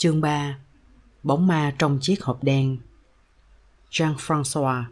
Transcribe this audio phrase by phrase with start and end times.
[0.00, 0.58] Chương 3
[1.22, 2.78] Bóng ma trong chiếc hộp đen
[3.90, 4.84] Jean-François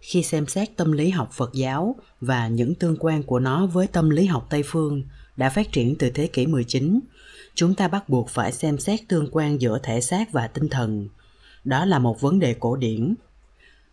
[0.00, 3.86] Khi xem xét tâm lý học Phật giáo và những tương quan của nó với
[3.86, 5.02] tâm lý học Tây phương
[5.36, 7.00] đã phát triển từ thế kỷ 19,
[7.54, 11.08] chúng ta bắt buộc phải xem xét tương quan giữa thể xác và tinh thần.
[11.64, 13.14] Đó là một vấn đề cổ điển.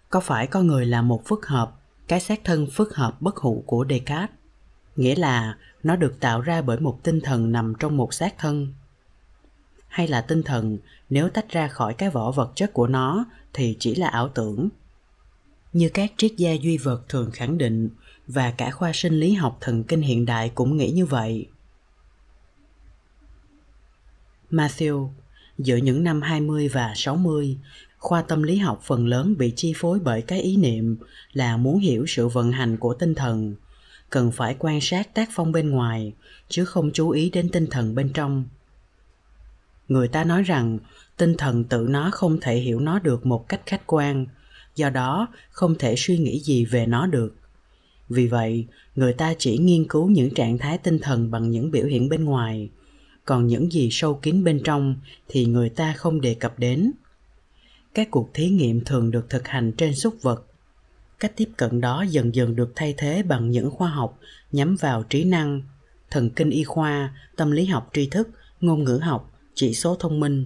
[0.09, 1.71] Có phải con người là một phức hợp,
[2.07, 4.35] cái xác thân phức hợp bất hủ của Descartes?
[4.95, 8.73] Nghĩa là nó được tạo ra bởi một tinh thần nằm trong một xác thân
[9.95, 10.77] hay là tinh thần
[11.09, 14.69] nếu tách ra khỏi cái vỏ vật chất của nó thì chỉ là ảo tưởng
[15.73, 17.89] như các triết gia duy vật thường khẳng định
[18.27, 21.47] và cả khoa sinh lý học thần kinh hiện đại cũng nghĩ như vậy.
[24.51, 25.09] Matthew,
[25.57, 27.57] giữa những năm 20 và 60,
[27.97, 30.97] khoa tâm lý học phần lớn bị chi phối bởi cái ý niệm
[31.33, 33.55] là muốn hiểu sự vận hành của tinh thần,
[34.09, 36.13] cần phải quan sát tác phong bên ngoài
[36.49, 38.45] chứ không chú ý đến tinh thần bên trong
[39.87, 40.79] người ta nói rằng,
[41.17, 44.25] tinh thần tự nó không thể hiểu nó được một cách khách quan,
[44.75, 47.35] do đó không thể suy nghĩ gì về nó được.
[48.09, 51.85] Vì vậy, người ta chỉ nghiên cứu những trạng thái tinh thần bằng những biểu
[51.85, 52.69] hiện bên ngoài,
[53.25, 54.95] còn những gì sâu kín bên trong
[55.27, 56.91] thì người ta không đề cập đến.
[57.93, 60.45] Các cuộc thí nghiệm thường được thực hành trên súc vật.
[61.19, 64.19] Cách tiếp cận đó dần dần được thay thế bằng những khoa học
[64.51, 65.61] nhắm vào trí năng,
[66.11, 68.29] thần kinh y khoa, tâm lý học, tri thức,
[68.61, 70.45] ngôn ngữ học chỉ số thông minh.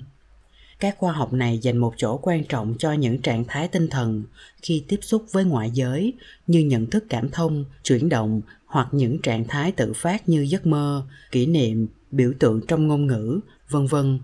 [0.80, 4.24] Các khoa học này dành một chỗ quan trọng cho những trạng thái tinh thần
[4.62, 6.14] khi tiếp xúc với ngoại giới
[6.48, 10.68] như nhận thức cảm thông, chuyển động hoặc những trạng thái tự phát như giấc
[10.68, 14.20] mơ, kỷ niệm, biểu tượng trong ngôn ngữ, vân vân.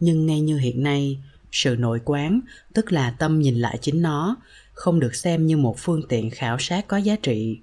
[0.00, 1.18] Nhưng ngay như hiện nay,
[1.52, 2.40] sự nội quán,
[2.74, 4.36] tức là tâm nhìn lại chính nó,
[4.72, 7.58] không được xem như một phương tiện khảo sát có giá trị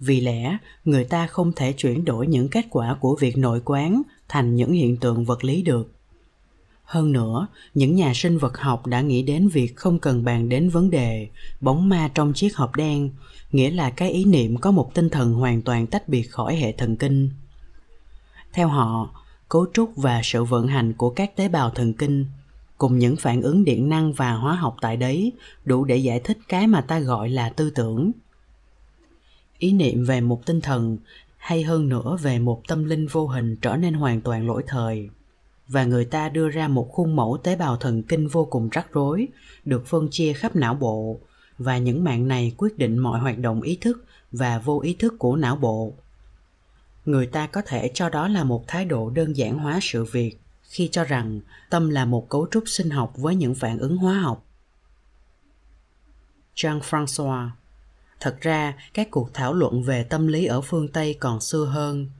[0.00, 4.02] vì lẽ, người ta không thể chuyển đổi những kết quả của việc nội quán
[4.28, 5.92] thành những hiện tượng vật lý được.
[6.84, 10.68] Hơn nữa, những nhà sinh vật học đã nghĩ đến việc không cần bàn đến
[10.68, 11.28] vấn đề
[11.60, 13.10] bóng ma trong chiếc hộp đen,
[13.52, 16.72] nghĩa là cái ý niệm có một tinh thần hoàn toàn tách biệt khỏi hệ
[16.72, 17.30] thần kinh.
[18.52, 19.10] Theo họ,
[19.48, 22.26] cấu trúc và sự vận hành của các tế bào thần kinh,
[22.78, 25.32] cùng những phản ứng điện năng và hóa học tại đấy
[25.64, 28.12] đủ để giải thích cái mà ta gọi là tư tưởng
[29.58, 30.98] ý niệm về một tinh thần,
[31.36, 35.10] hay hơn nữa về một tâm linh vô hình trở nên hoàn toàn lỗi thời.
[35.68, 38.92] Và người ta đưa ra một khuôn mẫu tế bào thần kinh vô cùng rắc
[38.92, 39.28] rối,
[39.64, 41.20] được phân chia khắp não bộ.
[41.58, 45.14] Và những mạng này quyết định mọi hoạt động ý thức và vô ý thức
[45.18, 45.92] của não bộ.
[47.04, 50.40] Người ta có thể cho đó là một thái độ đơn giản hóa sự việc,
[50.62, 51.40] khi cho rằng
[51.70, 54.44] tâm là một cấu trúc sinh học với những phản ứng hóa học.
[56.54, 57.48] Jean françois
[58.20, 62.10] Thật ra, các cuộc thảo luận về tâm lý ở phương Tây còn xưa hơn.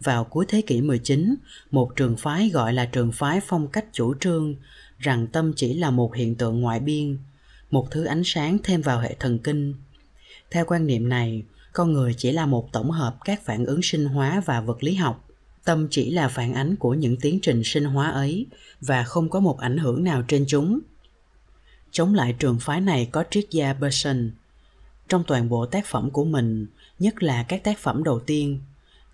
[0.00, 1.34] Vào cuối thế kỷ 19,
[1.70, 4.54] một trường phái gọi là trường phái phong cách chủ trương
[4.98, 7.18] rằng tâm chỉ là một hiện tượng ngoại biên,
[7.70, 9.74] một thứ ánh sáng thêm vào hệ thần kinh.
[10.50, 14.04] Theo quan niệm này, con người chỉ là một tổng hợp các phản ứng sinh
[14.04, 15.28] hóa và vật lý học.
[15.64, 18.46] Tâm chỉ là phản ánh của những tiến trình sinh hóa ấy
[18.80, 20.80] và không có một ảnh hưởng nào trên chúng.
[21.90, 24.30] Chống lại trường phái này có triết gia Berson,
[25.08, 26.66] trong toàn bộ tác phẩm của mình,
[26.98, 28.60] nhất là các tác phẩm đầu tiên,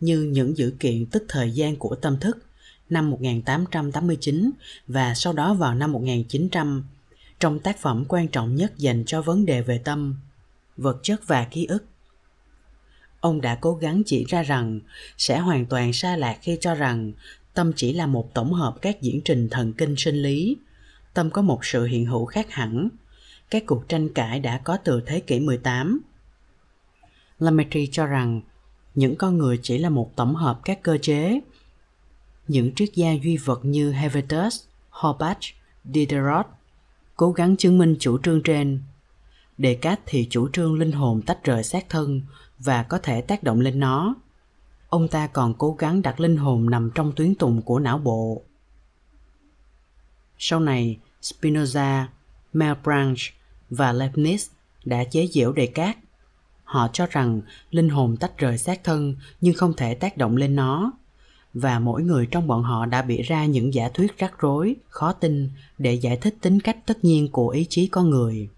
[0.01, 2.39] như những dữ kiện tức thời gian của tâm thức
[2.91, 4.51] năm 1889
[4.87, 6.85] và sau đó vào năm 1900,
[7.41, 10.17] trong tác phẩm quan trọng nhất dành cho vấn đề về tâm,
[10.77, 11.85] vật chất và ký ức.
[13.21, 14.81] Ông đã cố gắng chỉ ra rằng
[15.19, 17.13] sẽ hoàn toàn xa lạc khi cho rằng
[17.55, 20.57] tâm chỉ là một tổng hợp các diễn trình thần kinh sinh lý.
[21.15, 22.89] Tâm có một sự hiện hữu khác hẳn,
[23.51, 26.01] các cuộc tranh cãi đã có từ thế kỷ 18.
[27.39, 28.41] Lametri cho rằng
[28.95, 31.41] những con người chỉ là một tổng hợp các cơ chế.
[32.49, 35.37] Những triết gia duy vật như Hevetus, Hobbes,
[35.85, 36.47] Diderot
[37.17, 38.83] cố gắng chứng minh chủ trương trên.
[39.59, 42.23] Đề cát thì chủ trương linh hồn tách rời xác thân
[42.59, 44.15] và có thể tác động lên nó.
[44.89, 48.43] Ông ta còn cố gắng đặt linh hồn nằm trong tuyến tùng của não bộ.
[50.39, 52.05] Sau này, Spinoza,
[52.53, 53.33] Malebranche
[53.71, 54.49] và Leibniz
[54.85, 55.97] đã chế giễu Descartes.
[56.65, 57.41] Họ cho rằng
[57.71, 60.93] linh hồn tách rời xác thân nhưng không thể tác động lên nó.
[61.55, 65.13] Và mỗi người trong bọn họ đã bị ra những giả thuyết rắc rối, khó
[65.13, 68.49] tin để giải thích tính cách tất nhiên của ý chí con người.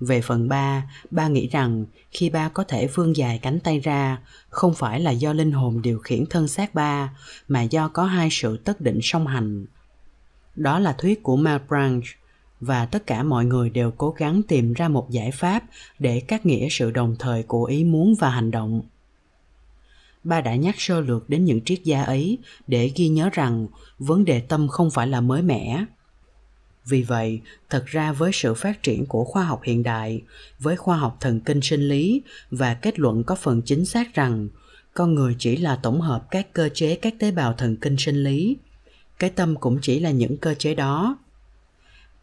[0.00, 4.18] Về phần ba, ba nghĩ rằng khi ba có thể vươn dài cánh tay ra,
[4.48, 7.16] không phải là do linh hồn điều khiển thân xác ba,
[7.48, 9.66] mà do có hai sự tất định song hành.
[10.56, 12.08] Đó là thuyết của Malebranche,
[12.64, 15.64] và tất cả mọi người đều cố gắng tìm ra một giải pháp
[15.98, 18.82] để cắt nghĩa sự đồng thời của ý muốn và hành động.
[20.24, 23.66] Ba đã nhắc sơ lược đến những triết gia ấy để ghi nhớ rằng
[23.98, 25.84] vấn đề tâm không phải là mới mẻ.
[26.86, 27.40] Vì vậy,
[27.70, 30.22] thật ra với sự phát triển của khoa học hiện đại,
[30.58, 34.48] với khoa học thần kinh sinh lý và kết luận có phần chính xác rằng
[34.94, 38.24] con người chỉ là tổng hợp các cơ chế các tế bào thần kinh sinh
[38.24, 38.56] lý,
[39.18, 41.16] cái tâm cũng chỉ là những cơ chế đó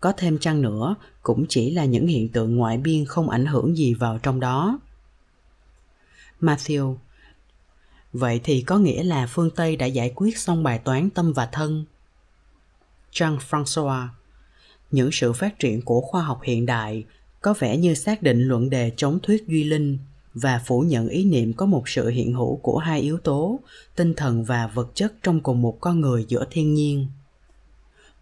[0.02, 3.78] có thêm chăng nữa cũng chỉ là những hiện tượng ngoại biên không ảnh hưởng
[3.78, 4.80] gì vào trong đó.
[6.42, 6.96] Matthew,
[8.14, 11.46] vậy thì có nghĩa là phương tây đã giải quyết xong bài toán tâm và
[11.46, 11.86] thân.
[13.12, 14.08] Jean françois
[14.92, 17.04] những sự phát triển của khoa học hiện đại
[17.42, 19.98] có vẻ như xác định luận đề chống thuyết duy linh
[20.34, 23.60] và phủ nhận ý niệm có một sự hiện hữu của hai yếu tố,
[23.96, 27.08] tinh thần và vật chất trong cùng một con người giữa thiên nhiên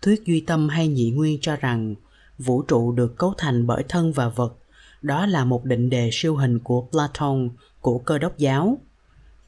[0.02, 1.96] thuyết duy tâm hay nhị nguyên cho rằng
[2.38, 4.56] vũ trụ được cấu thành bởi thân và vật.
[5.02, 7.50] Đó là một định đề siêu hình của platon,
[7.82, 8.78] của cơ đốc giáo.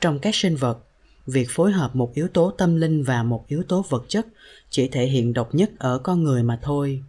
[0.02, 0.80] Trong các sinh vật,
[1.28, 4.28] việc phối hợp một yếu tố tâm linh và một yếu tố vật chất
[4.70, 7.04] chỉ thể hiện độc nhất ở con người mà thôi.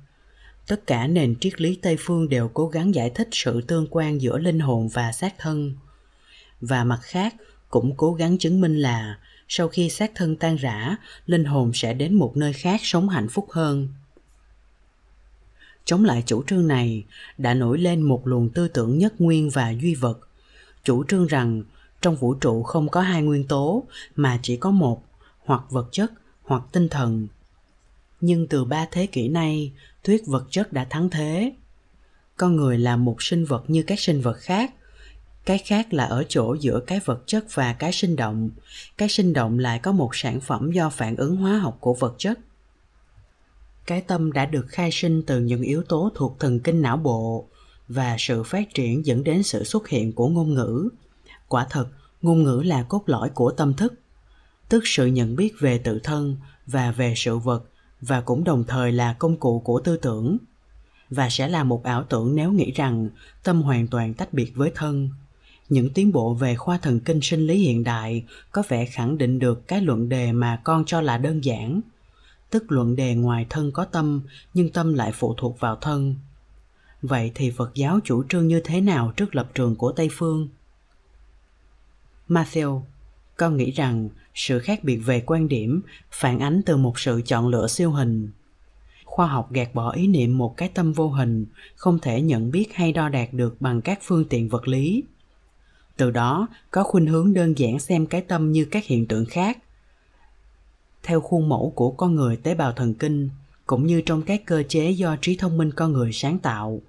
[0.67, 4.21] Tất cả nền triết lý tây phương đều cố gắng giải thích sự tương quan
[4.21, 5.75] giữa linh hồn và xác thân.
[6.61, 7.35] Và mặt khác,
[7.71, 9.19] cũng cố gắng chứng minh là
[9.55, 10.97] sau khi xác thân tan rã,
[11.27, 13.89] linh hồn sẽ đến một nơi khác sống hạnh phúc hơn.
[15.85, 17.05] Chống lại chủ trương này,
[17.39, 20.29] đã nổi lên một luồng tư tưởng nhất nguyên và duy vật.
[20.85, 21.63] Chủ trương rằng,
[22.03, 23.85] trong vũ trụ không có hai nguyên tố,
[24.17, 25.03] mà chỉ có một,
[25.45, 26.13] hoặc vật chất,
[26.43, 27.29] hoặc tinh thần.
[28.21, 29.73] Nhưng từ ba thế kỷ nay,
[30.05, 31.53] thuyết vật chất đã thắng thế.
[32.37, 34.75] Con người là một sinh vật như các sinh vật khác
[35.45, 38.51] cái khác là ở chỗ giữa cái vật chất và cái sinh động.
[38.99, 42.15] Cái sinh động lại có một sản phẩm do phản ứng hóa học của vật
[42.19, 42.39] chất.
[43.87, 47.47] Cái tâm đã được khai sinh từ những yếu tố thuộc thần kinh não bộ
[47.89, 50.89] và sự phát triển dẫn đến sự xuất hiện của ngôn ngữ.
[51.49, 51.87] Quả thật,
[52.23, 53.95] ngôn ngữ là cốt lõi của tâm thức,
[54.69, 56.37] tức sự nhận biết về tự thân
[56.67, 57.65] và về sự vật
[58.01, 60.37] và cũng đồng thời là công cụ của tư tưởng.
[61.11, 63.09] Và sẽ là một ảo tưởng nếu nghĩ rằng
[63.43, 65.11] tâm hoàn toàn tách biệt với thân
[65.69, 69.39] những tiến bộ về khoa thần kinh sinh lý hiện đại có vẻ khẳng định
[69.39, 71.81] được cái luận đề mà con cho là đơn giản.
[72.51, 74.21] Tức luận đề ngoài thân có tâm,
[74.55, 76.15] nhưng tâm lại phụ thuộc vào thân.
[77.03, 80.49] Vậy thì phật giáo chủ trương như thế nào trước lập trường của tây phương?
[82.29, 82.83] Matthew,
[83.37, 87.49] con nghĩ rằng sự khác biệt về quan điểm phản ánh từ một sự chọn
[87.49, 88.31] lựa siêu hình.
[89.05, 92.67] Khoa học gạt bỏ ý niệm một cái tâm vô hình, không thể nhận biết
[92.75, 95.03] hay đo đạt được bằng các phương tiện vật lý
[95.97, 99.59] từ đó, có khuynh hướng đơn giản xem cái tâm như các hiện tượng khác.
[101.03, 103.31] Theo khuôn mẫu của con người tế bào thần kinh,
[103.67, 106.81] cũng như trong các cơ chế do trí thông minh con người sáng tạo,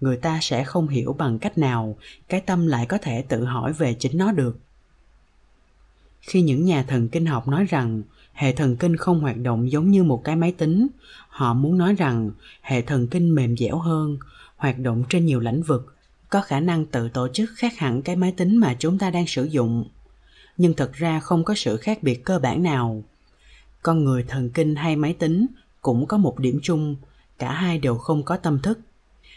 [0.00, 1.96] người ta sẽ không hiểu bằng cách nào
[2.28, 4.58] cái tâm lại có thể tự hỏi về chính nó được.
[6.20, 9.90] Khi những nhà thần kinh học nói rằng hệ thần kinh không hoạt động giống
[9.90, 10.86] như một cái máy tính,
[11.28, 12.30] họ muốn nói rằng
[12.60, 14.18] hệ thần kinh mềm dẻo hơn,
[14.56, 15.95] hoạt động trên nhiều lĩnh vực
[16.30, 19.26] có khả năng tự tổ chức khác hẳn cái máy tính mà chúng ta đang
[19.26, 19.84] sử dụng.
[20.56, 23.02] Nhưng thật ra không có sự khác biệt cơ bản nào.
[23.82, 25.46] Con người thần kinh hay máy tính
[25.82, 26.96] cũng có một điểm chung,
[27.38, 28.80] cả hai đều không có tâm thức.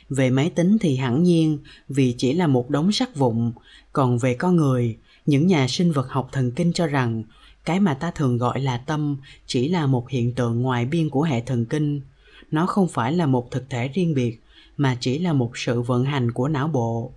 [0.09, 1.57] Về máy tính thì hẳn nhiên,
[1.89, 3.51] vì chỉ là một đống sắt vụn,
[3.93, 7.23] còn về con người, những nhà sinh vật học thần kinh cho rằng
[7.65, 9.17] cái mà ta thường gọi là tâm
[9.47, 12.01] chỉ là một hiện tượng ngoài biên của hệ thần kinh.
[12.51, 14.39] Nó không phải là một thực thể riêng biệt
[14.79, 17.11] mà chỉ là một sự vận hành của não bộ,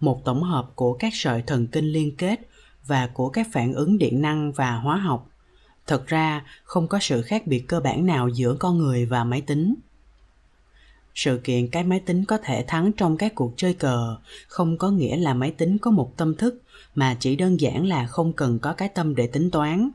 [0.00, 2.40] một tổng hợp của các sợi thần kinh liên kết
[2.86, 5.30] và của các phản ứng điện năng và hóa học.
[5.86, 9.40] Thật ra, không có sự khác biệt cơ bản nào giữa con người và máy
[9.40, 9.74] tính.
[11.14, 14.90] Sự kiện cái máy tính có thể thắng trong các cuộc chơi cờ không có
[14.90, 16.62] nghĩa là máy tính có một tâm thức,
[16.94, 19.90] mà chỉ đơn giản là không cần có cái tâm để tính toán.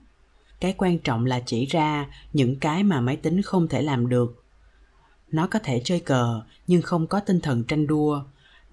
[0.59, 4.43] Cái quan trọng là chỉ ra những cái mà máy tính không thể làm được
[5.31, 8.23] nó có thể chơi cờ, nhưng không có tinh thần tranh đua.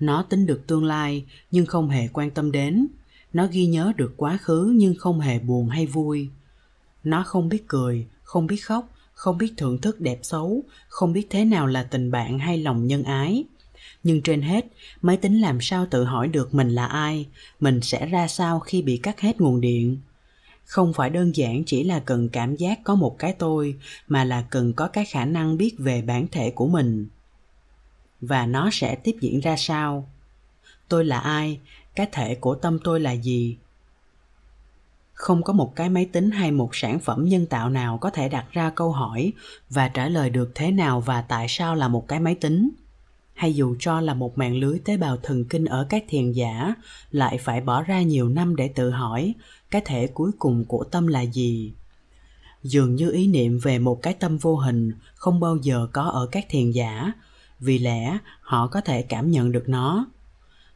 [0.01, 2.87] Nó tính được tương lai, nhưng không hề quan tâm đến.
[3.33, 6.29] Nó ghi nhớ được quá khứ, nhưng không hề buồn hay vui.
[7.05, 11.27] Nó không biết cười, không biết khóc, không biết thưởng thức đẹp xấu, không biết
[11.31, 13.45] thế nào là tình bạn hay lòng nhân ái.
[14.03, 14.67] Nhưng trên hết,
[15.03, 17.27] máy tính làm sao tự hỏi được mình là ai,
[17.61, 19.99] mình sẽ ra sao khi bị cắt hết nguồn điện
[20.66, 23.76] không phải đơn giản chỉ là cần cảm giác có một cái tôi,
[24.08, 27.06] mà là cần có cái khả năng biết về bản thể của mình.
[28.20, 30.08] Và nó sẽ tiếp diễn ra sao?
[30.88, 31.61] Tôi là ai?
[31.94, 33.56] Cái thể của tâm tôi là gì?
[35.12, 38.28] Không có một cái máy tính hay một sản phẩm nhân tạo nào có thể
[38.28, 39.32] đặt ra câu hỏi
[39.70, 42.70] và trả lời được thế nào và tại sao là một cái máy tính.
[43.35, 46.75] Hay dù cho là một mạng lưới tế bào thần kinh ở các thiền giả,
[47.11, 49.35] lại phải bỏ ra nhiều năm để tự hỏi
[49.70, 51.73] cái thể cuối cùng của tâm là gì?
[52.62, 56.26] Dường như ý niệm về một cái tâm vô hình không bao giờ có ở
[56.32, 57.12] các thiền giả,
[57.61, 60.06] vì lẽ họ có thể cảm nhận được nó.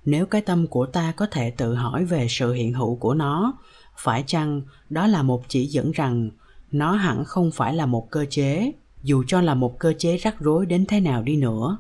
[0.05, 3.55] Nếu cái tâm của ta có thể tự hỏi về sự hiện hữu của nó,
[3.97, 6.31] phải chăng đó là một chỉ dẫn rằng
[6.73, 10.41] nó hẳn không phải là một cơ chế, dù cho là một cơ chế rắc
[10.41, 11.79] rối đến thế nào đi nữa?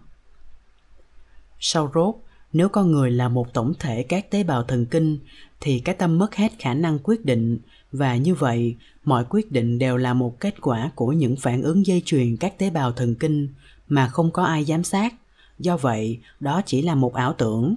[1.61, 2.15] Sau rốt,
[2.53, 5.19] nếu con người là một tổng thể các tế bào thần kinh
[5.61, 7.59] thì cái tâm mất hết khả năng quyết định.
[7.93, 11.87] Và như vậy, mọi quyết định đều là một kết quả của những phản ứng
[11.87, 13.49] dây chuyền các tế bào thần kinh
[13.89, 15.15] mà không có ai giám sát.
[15.59, 17.75] Do vậy, đó chỉ là một ảo tưởng.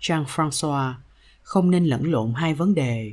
[0.00, 0.92] Jean françois
[1.42, 3.12] không nên lẫn lộn hai vấn đề.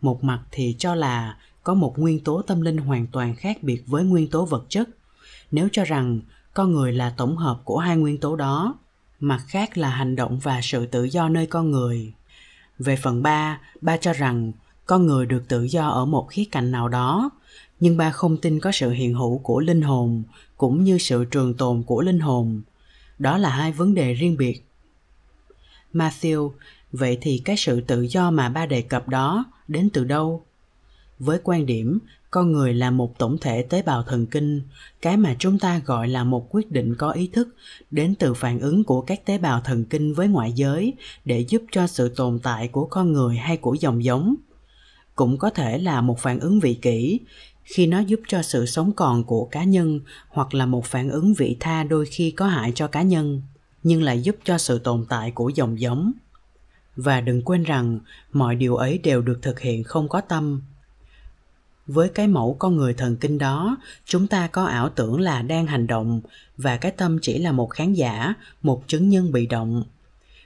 [0.00, 3.82] Một mặt thì cho là có một nguyên tố tâm linh hoàn toàn khác biệt
[3.86, 4.88] với nguyên tố vật chất.
[5.50, 6.20] Nếu cho rằng
[6.54, 8.74] con người là tổng hợp của hai nguyên tố đó
[9.20, 12.12] mặt khác là hành động và sự tự do nơi con người.
[12.78, 14.52] Về phần ba ba cho rằng
[14.86, 17.30] con người được tự do ở một khía cạnh nào đó,
[17.80, 20.22] nhưng ba không tin có sự hiện hữu của linh hồn
[20.56, 22.62] cũng như sự trường tồn của linh hồn.
[23.18, 24.62] Đó là hai vấn đề riêng biệt.
[25.94, 26.52] Matthew,
[26.92, 30.44] vậy thì cái sự tự do mà ba đề cập đó đến từ đâu?
[31.18, 31.98] Với quan điểm
[32.36, 34.62] con người là một tổng thể tế bào thần kinh,
[35.02, 37.48] cái mà chúng ta gọi là một quyết định có ý thức,
[37.90, 40.92] đến từ phản ứng của các tế bào thần kinh với ngoại giới
[41.24, 44.34] để giúp cho sự tồn tại của con người hay của dòng giống.
[45.14, 47.20] Cũng có thể là một phản ứng vị kỷ,
[47.64, 51.34] khi nó giúp cho sự sống còn của cá nhân hoặc là một phản ứng
[51.34, 53.42] vị tha đôi khi có hại cho cá nhân,
[53.82, 56.12] nhưng lại giúp cho sự tồn tại của dòng giống.
[56.96, 58.00] Và đừng quên rằng,
[58.32, 60.62] mọi điều ấy đều được thực hiện không có tâm
[61.86, 65.66] với cái mẫu con người thần kinh đó, chúng ta có ảo tưởng là đang
[65.66, 66.20] hành động
[66.56, 69.84] và cái tâm chỉ là một khán giả, một chứng nhân bị động.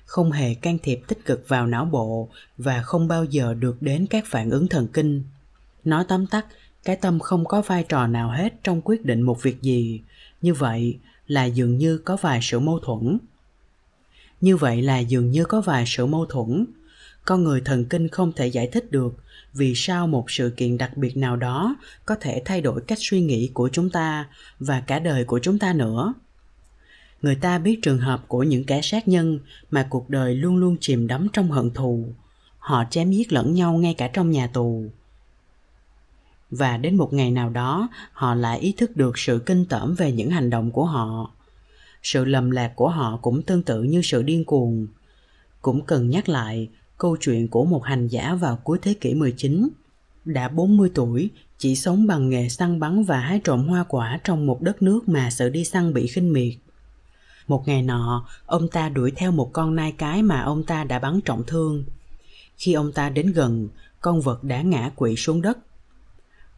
[0.05, 2.29] Không hề can thiệp tích cực vào não bộ
[2.59, 5.23] và không bao giờ được đến các phản ứng thần kinh.
[5.85, 6.47] Nói tóm tắt,
[6.85, 10.01] cái tâm không có vai trò nào hết trong quyết định một việc gì.
[10.43, 13.19] Như vậy là dường như có vài sự mâu thuẫn.
[14.41, 16.67] Như vậy là dường như có vài sự mâu thuẫn.
[17.25, 19.15] Con người thần kinh không thể giải thích được
[19.55, 21.77] vì sao một sự kiện đặc biệt nào đó
[22.07, 24.29] có thể thay đổi cách suy nghĩ của chúng ta
[24.59, 26.15] và cả đời của chúng ta nữa?
[27.23, 29.39] Người ta biết trường hợp của những kẻ sát nhân
[29.71, 32.09] mà cuộc đời luôn luôn chìm đắm trong hận thù.
[32.59, 34.85] Họ chém giết lẫn nhau ngay cả trong nhà tù.
[36.51, 40.13] Và đến một ngày nào đó, họ lại ý thức được sự kinh tởm về
[40.13, 41.31] những hành động của họ.
[42.03, 44.87] Sự lầm lạc của họ cũng tương tự như sự điên cuồng.
[45.63, 46.69] Cũng cần nhắc lại
[47.01, 49.69] câu chuyện của một hành giả vào cuối thế kỷ 19.
[50.25, 54.47] Đã 40 tuổi, chỉ sống bằng nghề săn bắn và hái trộm hoa quả trong
[54.47, 56.55] một đất nước mà sự đi săn bị khinh miệt.
[57.49, 60.99] Một ngày nọ, ông ta đuổi theo một con nai cái mà ông ta đã
[60.99, 61.85] bắn trọng thương.
[62.57, 63.69] Khi ông ta đến gần,
[64.01, 65.59] con vật đã ngã quỵ xuống đất.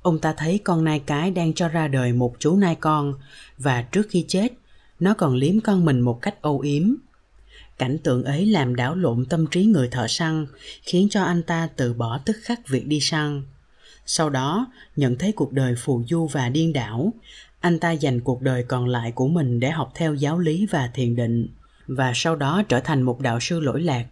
[0.02, 3.14] Ông ta thấy con nai cái đang cho ra đời một chú nai con
[3.58, 4.52] và trước khi chết,
[5.00, 6.94] nó còn liếm con mình một cách âu yếm.
[7.82, 10.46] Cảnh tượng ấy làm đảo lộn tâm trí người thợ săn,
[10.82, 13.42] khiến cho anh ta từ bỏ tức khắc việc đi săn.
[14.06, 17.12] Sau đó, nhận thấy cuộc đời phù du và điên đảo,
[17.60, 20.90] anh ta dành cuộc đời còn lại của mình để học theo giáo lý và
[20.94, 21.48] thiền định,
[21.86, 24.06] và sau đó trở thành một đạo sư lỗi lạc.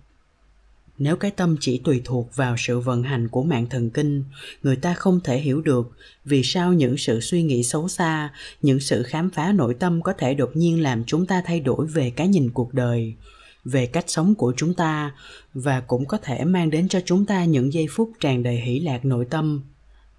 [0.98, 4.24] Nếu cái tâm chỉ tùy thuộc vào sự vận hành của mạng thần kinh,
[4.62, 5.90] người ta không thể hiểu được
[6.24, 10.12] vì sao những sự suy nghĩ xấu xa, những sự khám phá nội tâm có
[10.12, 13.14] thể đột nhiên làm chúng ta thay đổi về cái nhìn cuộc đời,
[13.64, 15.14] về cách sống của chúng ta
[15.54, 18.80] và cũng có thể mang đến cho chúng ta những giây phút tràn đầy hỷ
[18.80, 19.62] lạc nội tâm.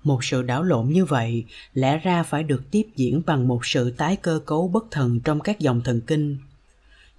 [0.04, 3.92] Một sự đảo lộn như vậy lẽ ra phải được tiếp diễn bằng một sự
[3.92, 6.38] tái cơ cấu bất thần trong các dòng thần kinh,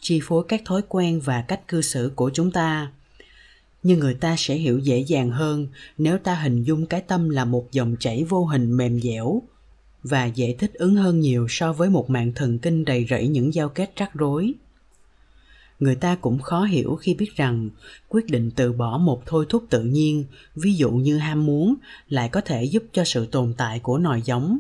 [0.00, 2.92] chi phối các thói quen và cách cư xử của chúng ta.
[3.82, 5.66] Nhưng người ta sẽ hiểu dễ dàng hơn
[5.98, 9.42] nếu ta hình dung cái tâm là một dòng chảy vô hình mềm dẻo
[10.02, 13.54] và dễ thích ứng hơn nhiều so với một mạng thần kinh đầy rẫy những
[13.54, 14.54] giao kết rắc rối
[15.82, 17.70] người ta cũng khó hiểu khi biết rằng
[18.08, 20.24] quyết định từ bỏ một thôi thúc tự nhiên
[20.54, 21.74] ví dụ như ham muốn
[22.08, 24.58] lại có thể giúp cho sự tồn tại của nòi giống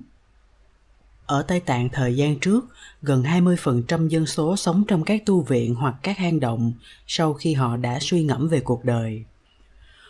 [1.26, 2.64] ở Tây Tạng thời gian trước,
[3.02, 6.72] gần 20% dân số sống trong các tu viện hoặc các hang động
[7.06, 9.24] sau khi họ đã suy ngẫm về cuộc đời.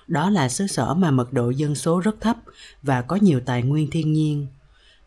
[0.08, 2.36] Đó là xứ sở mà mật độ dân số rất thấp
[2.82, 4.46] và có nhiều tài nguyên thiên nhiên.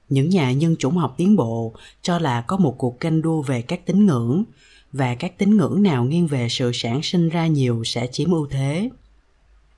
[0.10, 3.62] Những nhà nhân chủng học tiến bộ cho là có một cuộc canh đua về
[3.62, 4.44] các tín ngưỡng,
[4.92, 8.48] và các tín ngưỡng nào nghiêng về sự sản sinh ra nhiều sẽ chiếm ưu
[8.48, 8.90] thế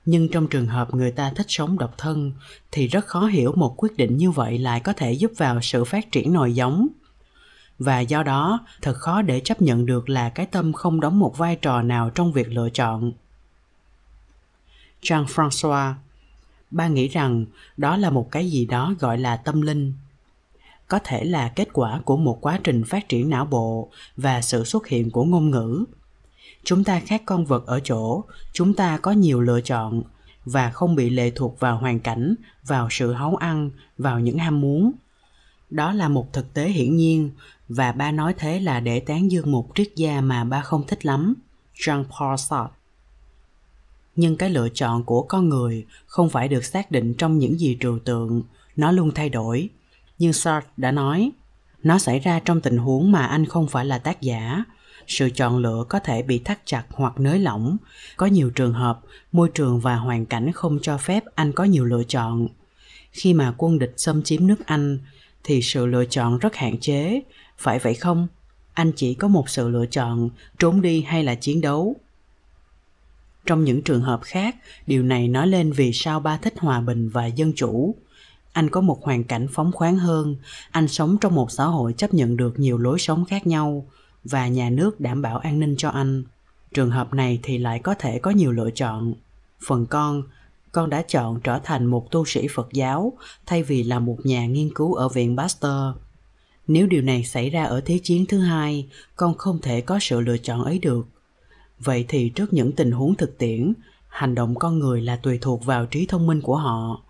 [0.04, 2.32] nhưng trong trường hợp người ta thích sống độc thân,
[2.72, 5.84] thì rất khó hiểu một quyết định như vậy lại có thể giúp vào sự
[5.84, 6.88] phát triển nòi giống
[7.78, 11.38] và do đó, thật khó để chấp nhận được là cái tâm không đóng một
[11.38, 13.12] vai trò nào trong việc lựa chọn
[15.02, 15.94] Jean-François.
[16.70, 17.46] Ba nghĩ rằng
[17.76, 19.92] đó là một cái gì đó gọi là tâm linh.
[20.88, 24.64] Có thể là kết quả của một quá trình phát triển não bộ và sự
[24.64, 25.84] xuất hiện của ngôn ngữ.
[26.64, 30.02] Chúng ta khác con vật ở chỗ, chúng ta có nhiều lựa chọn
[30.44, 32.34] và không bị lệ thuộc vào hoàn cảnh,
[32.66, 34.92] vào sự háu ăn, vào những ham muốn.
[35.70, 37.30] Đó là một thực tế hiển nhiên
[37.68, 41.06] và ba nói thế là để tán dương một triết gia mà ba không thích
[41.06, 41.34] lắm,
[41.76, 42.74] Jean-Paul Sartre.
[44.16, 47.76] Nhưng cái lựa chọn của con người không phải được xác định trong những gì
[47.80, 48.42] trừu tượng,
[48.76, 49.68] nó luôn thay đổi.
[50.18, 51.30] Nhưng Sartre đã nói,
[51.82, 54.64] nó xảy ra trong tình huống mà anh không phải là tác giả,
[55.06, 57.76] sự chọn lựa có thể bị thắt chặt hoặc nới lỏng.
[58.16, 59.00] Có nhiều trường hợp
[59.32, 62.48] môi trường và hoàn cảnh không cho phép anh có nhiều lựa chọn.
[63.10, 64.98] Khi mà quân địch xâm chiếm nước anh
[65.44, 67.20] thì sự lựa chọn rất hạn chế.
[67.58, 68.28] Phải vậy không?
[68.74, 71.96] Anh chỉ có một sự lựa chọn trốn đi hay là chiến đấu.
[73.46, 74.56] Trong những trường hợp khác
[74.86, 77.94] điều này nói lên vì sao ba thích hòa bình và dân chủ
[78.52, 80.36] anh có một hoàn cảnh phóng khoáng hơn.
[80.70, 83.86] Anh sống trong một xã hội chấp nhận được nhiều lối sống khác nhau
[84.24, 86.24] và nhà nước đảm bảo an ninh cho anh.
[86.74, 89.14] Trường hợp này thì lại có thể có nhiều lựa chọn.
[89.66, 90.22] Phần con
[90.72, 93.12] con đã chọn trở thành một tu sĩ phật giáo
[93.46, 95.94] thay vì là một nhà nghiên cứu ở viện pasteur.
[96.66, 100.20] Nếu điều này xảy ra ở thế chiến thứ hai, con không thể có sự
[100.20, 101.06] lựa chọn ấy được.
[101.78, 103.72] Vậy thì trước những tình huống thực tiễn,
[104.08, 107.02] hành động con người là tùy thuộc vào trí thông minh của họ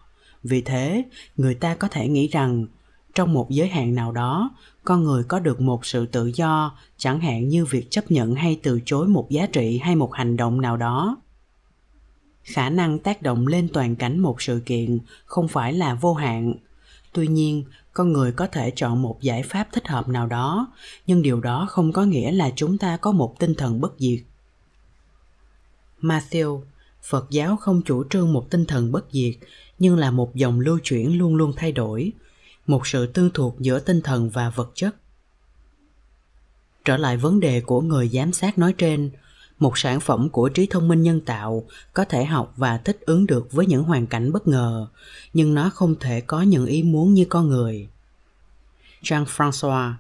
[0.43, 1.05] vì thế,
[1.37, 2.67] người ta có thể nghĩ rằng,
[3.15, 4.51] trong một giới hạn nào đó,
[4.85, 8.61] con người có được một sự tự do, chẳng hạn như việc chấp nhận hay
[8.63, 11.17] từ chối một giá trị hay một hành động nào đó.
[12.43, 16.55] Khả năng tác động lên toàn cảnh một sự kiện không phải là vô hạn.
[17.13, 20.73] Tuy nhiên, con người có thể chọn một giải pháp thích hợp nào đó,
[21.07, 24.21] nhưng điều đó không có nghĩa là chúng ta có một tinh thần bất diệt.
[26.01, 26.63] Matthew,
[27.03, 29.35] phật giáo không chủ trương một tinh thần bất diệt
[29.79, 32.13] nhưng là một dòng lưu chuyển luôn luôn thay đổi,
[32.67, 34.97] một sự tương thuộc giữa tinh thần và vật chất.
[36.85, 39.11] Trở lại vấn đề của người giám sát nói trên,
[39.59, 43.27] một sản phẩm của trí thông minh nhân tạo có thể học và thích ứng
[43.27, 44.87] được với những hoàn cảnh bất ngờ,
[45.35, 47.89] nhưng nó không thể có những ý muốn như con người.
[49.03, 49.93] Jean françois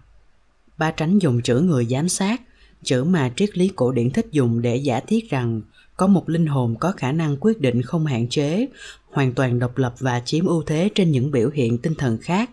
[0.78, 2.42] ba tránh dùng chữ người giám sát,
[2.82, 5.62] chữ mà triết lý cổ điển thích dùng để giả thiết rằng
[5.96, 8.66] có một linh hồn có khả năng quyết định không hạn chế
[9.18, 12.50] hoàn toàn độc lập và chiếm ưu thế trên những biểu hiện tinh thần khác.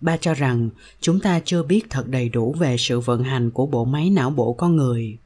[0.00, 0.70] Ba cho rằng
[1.00, 4.30] chúng ta chưa biết thật đầy đủ về sự vận hành của bộ máy não
[4.30, 5.18] bộ con người.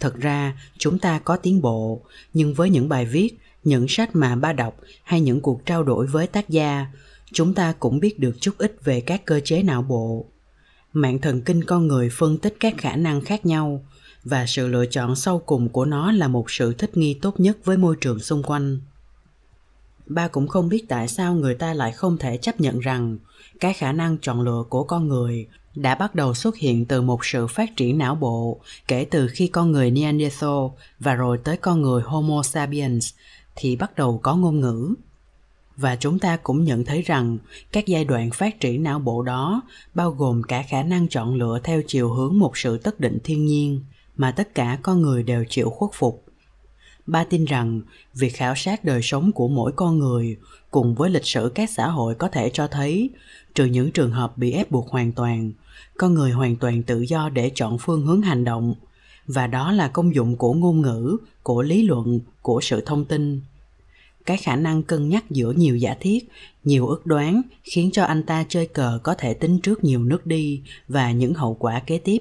[0.00, 2.02] Thật ra, chúng ta có tiến bộ,
[2.34, 6.06] nhưng với những bài viết, những sách mà ba đọc hay những cuộc trao đổi
[6.06, 6.86] với tác gia,
[7.32, 10.26] chúng ta cũng biết được chút ít về các cơ chế não bộ.
[10.92, 13.84] Mạng thần kinh con người phân tích các khả năng khác nhau
[14.24, 17.58] và sự lựa chọn sau cùng của nó là một sự thích nghi tốt nhất
[17.64, 18.80] với môi trường xung quanh
[20.06, 23.18] ba cũng không biết tại sao người ta lại không thể chấp nhận rằng
[23.60, 27.24] cái khả năng chọn lựa của con người đã bắt đầu xuất hiện từ một
[27.24, 30.66] sự phát triển não bộ kể từ khi con người Neanderthal
[31.00, 33.14] và rồi tới con người Homo sapiens
[33.56, 34.94] thì bắt đầu có ngôn ngữ.
[35.76, 37.38] Và chúng ta cũng nhận thấy rằng
[37.72, 39.62] các giai đoạn phát triển não bộ đó
[39.94, 43.46] bao gồm cả khả năng chọn lựa theo chiều hướng một sự tất định thiên
[43.46, 43.80] nhiên
[44.16, 46.24] mà tất cả con người đều chịu khuất phục
[47.06, 47.80] ba tin rằng,
[48.14, 50.36] việc khảo sát đời sống của mỗi con người
[50.70, 53.10] cùng với lịch sử các xã hội có thể cho thấy,
[53.54, 55.52] trừ những trường hợp bị ép buộc hoàn toàn,
[55.98, 58.74] con người hoàn toàn tự do để chọn phương hướng hành động.
[59.26, 63.40] Và đó là công dụng của ngôn ngữ, của lý luận, của sự thông tin.
[64.26, 66.28] Cái khả năng cân nhắc giữa nhiều giả thiết,
[66.64, 70.26] nhiều ước đoán khiến cho anh ta chơi cờ có thể tính trước nhiều nước
[70.26, 72.18] đi và những hậu quả kế tiếp.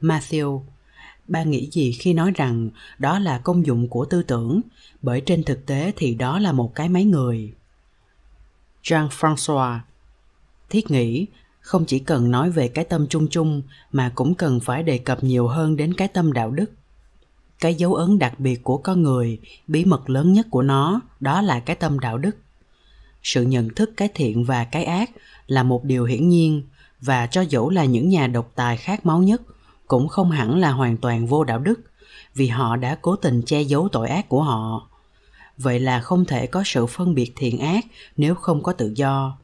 [0.00, 0.60] Matthew
[1.28, 4.60] ba nghĩ gì khi nói rằng đó là công dụng của tư tưởng?
[5.02, 7.52] Bởi trên thực tế thì đó là một cái máy người.
[8.82, 9.78] Jean françois
[10.70, 11.26] thiết nghĩ
[11.60, 15.24] không chỉ cần nói về cái tâm chung chung mà cũng cần phải đề cập
[15.24, 16.70] nhiều hơn đến cái tâm đạo đức.
[17.60, 21.40] Cái dấu ấn đặc biệt của con người, bí mật lớn nhất của nó, đó
[21.40, 22.36] là cái tâm đạo đức.
[23.22, 25.10] Sự nhận thức cái thiện và cái ác
[25.46, 26.62] là một điều hiển nhiên
[27.00, 29.42] và cho dẫu là những nhà độc tài khát máu nhất
[29.86, 31.80] cũng không hẳn là hoàn toàn vô đạo đức,
[32.34, 34.88] vì họ đã cố tình che giấu tội ác của họ.
[35.58, 37.84] Vậy là không thể có sự phân biệt thiện ác
[38.16, 39.38] nếu không có tự do.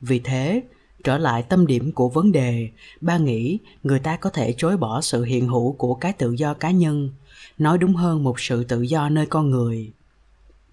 [0.00, 0.62] Vì thế,
[1.04, 2.68] trở lại tâm điểm của vấn đề,
[3.00, 6.54] ba nghĩ người ta có thể chối bỏ sự hiện hữu của cái tự do
[6.54, 7.10] cá nhân,
[7.58, 9.92] nói đúng hơn một sự tự do nơi con người.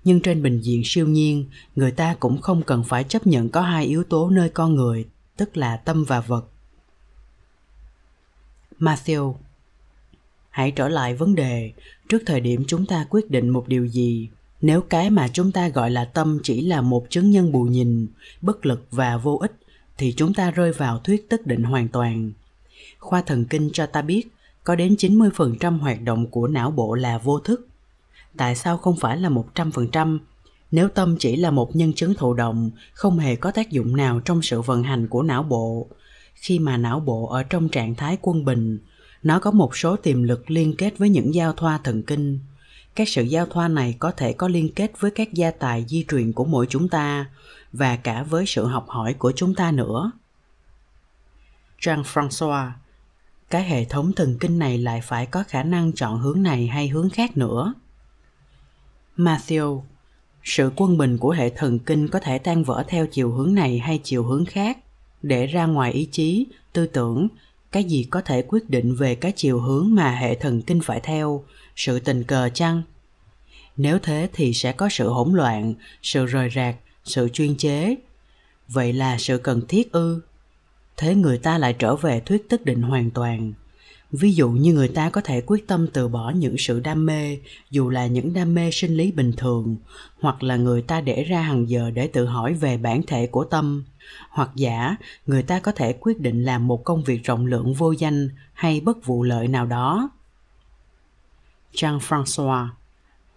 [0.04, 1.46] Nhưng trên bình diện siêu nhiên,
[1.76, 5.06] người ta cũng không cần phải chấp nhận có hai yếu tố nơi con người,
[5.38, 6.51] tức là tâm và vật.
[8.82, 9.34] Matthew
[10.50, 11.72] Hãy trở lại vấn đề,
[12.10, 14.30] trước thời điểm chúng ta quyết định một điều gì
[14.62, 18.08] nếu cái mà chúng ta gọi là tâm chỉ là một chứng nhân bù nhìn
[18.42, 19.54] bất lực và vô ích
[19.98, 22.32] thì chúng ta rơi vào thuyết tức định hoàn toàn
[23.00, 24.28] khoa thần kinh cho ta biết
[24.64, 27.68] có đến 90% hoạt động của não bộ là vô thức.
[28.38, 30.20] Tại sao không phải là 100%?
[30.72, 34.20] Nếu tâm chỉ là một nhân chứng thụ động, không hề có tác dụng nào
[34.20, 35.88] trong sự vận hành của não bộ.
[36.36, 38.80] Khi mà não bộ ở trong trạng thái quân bình,
[39.24, 42.40] nó có một số tiềm lực liên kết với những giao thoa thần kinh.
[42.96, 46.06] Các sự giao thoa này có thể có liên kết với các gia tài di
[46.10, 47.26] truyền của mỗi chúng ta
[47.74, 50.12] và cả với sự học hỏi của chúng ta nữa.
[51.80, 52.72] Jean-François
[53.52, 56.88] cái hệ thống thần kinh này lại phải có khả năng chọn hướng này hay
[56.88, 57.74] hướng khác nữa.
[59.18, 59.82] Matthew,
[60.44, 63.80] sự quân bình của hệ thần kinh có thể tan vỡ theo chiều hướng này
[63.80, 64.78] hay chiều hướng khác.
[65.24, 67.28] Để ra ngoài ý chí, tư tưởng,
[67.72, 71.00] cái gì có thể quyết định về cái chiều hướng mà hệ thần kinh phải
[71.00, 71.44] theo,
[71.76, 72.82] sự tình cờ chăng?
[73.78, 77.96] Nếu thế thì sẽ có sự hỗn loạn, sự rời rạc, sự chuyên chế.
[78.68, 80.22] Vậy là sự cần thiết ư?
[81.02, 83.54] thế người ta lại trở về thuyết tức định hoàn toàn
[84.12, 87.38] ví dụ như người ta có thể quyết tâm từ bỏ những sự đam mê
[87.72, 89.76] dù là những đam mê sinh lý bình thường
[90.20, 93.44] hoặc là người ta để ra hàng giờ để tự hỏi về bản thể của
[93.44, 93.84] tâm
[94.30, 97.92] hoặc giả, người ta có thể quyết định làm một công việc rộng lượng vô
[97.92, 100.10] danh hay bất vụ lợi nào đó.
[101.74, 102.68] Jean françois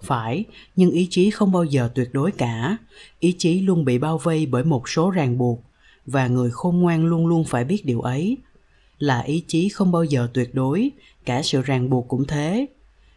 [0.03, 0.44] phải,
[0.77, 2.77] nhưng ý chí không bao giờ tuyệt đối cả.
[3.18, 5.62] Ý chí luôn bị bao vây bởi một số ràng buộc,
[6.07, 8.37] và người khôn ngoan luôn luôn phải biết điều ấy.
[8.98, 10.90] Là ý chí không bao giờ tuyệt đối,
[11.24, 12.66] cả sự ràng buộc cũng thế.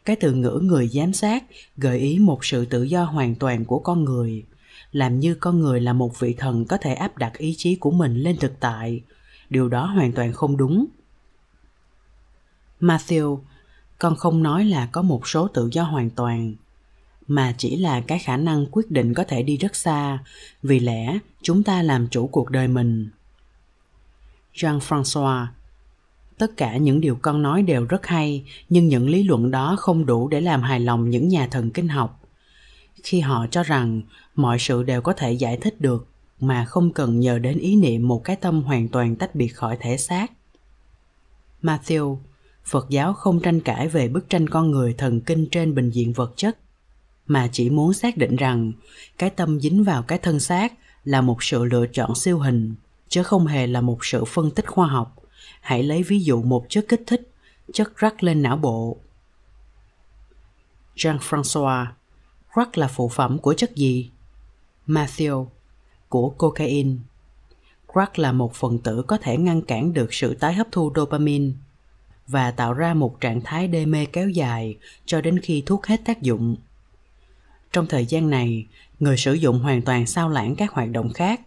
[0.06, 1.44] Cái từ ngữ người giám sát
[1.78, 4.44] gợi ý một sự tự do hoàn toàn của con người
[4.98, 7.92] làm như con người là một vị thần có thể áp đặt ý chí của
[7.92, 9.02] mình lên thực tại.
[9.50, 10.86] Điều đó hoàn toàn không đúng.
[12.82, 13.40] Matthew,
[14.00, 16.56] con không nói là có một số tự do hoàn toàn,
[17.28, 20.20] mà chỉ là cái khả năng quyết định có thể đi rất xa.
[20.64, 23.10] Vì lẽ, chúng ta làm chủ cuộc đời mình.
[24.54, 25.46] Jean françois
[26.38, 30.06] tất cả những điều con nói đều rất hay, nhưng những lý luận đó không
[30.06, 32.17] đủ để làm hài lòng những nhà thần kinh học
[33.08, 34.02] khi họ cho rằng
[34.36, 36.08] mọi sự đều có thể giải thích được
[36.40, 39.78] mà không cần nhờ đến ý niệm một cái tâm hoàn toàn tách biệt khỏi
[39.80, 40.32] thể xác.
[41.64, 42.18] Matthew,
[42.66, 46.14] phật giáo không tranh cãi về bức tranh con người thần kinh trên bình diện
[46.14, 46.58] vật chất,
[47.28, 48.72] mà chỉ muốn xác định rằng
[49.18, 52.76] cái tâm dính vào cái thân xác là một sự lựa chọn siêu hình,
[53.10, 55.16] chứ không hề là một sự phân tích khoa học.
[55.62, 57.32] Hãy lấy ví dụ một chất kích thích,
[57.74, 58.98] chất rắc lên não bộ.
[60.96, 61.86] Jean-François
[62.58, 64.10] Crack là phụ phẩm của chất gì?
[64.88, 65.48] Matthew
[66.10, 66.96] của cocaine
[67.94, 71.52] Crack là một phần tử có thể ngăn cản được sự tái hấp thu dopamine
[72.28, 76.02] và tạo ra một trạng thái đê mê kéo dài cho đến khi thuốc hết
[76.06, 76.56] tác dụng.
[77.72, 78.66] Trong thời gian này,
[79.00, 81.42] người sử dụng hoàn toàn sao lãng các hoạt động khác.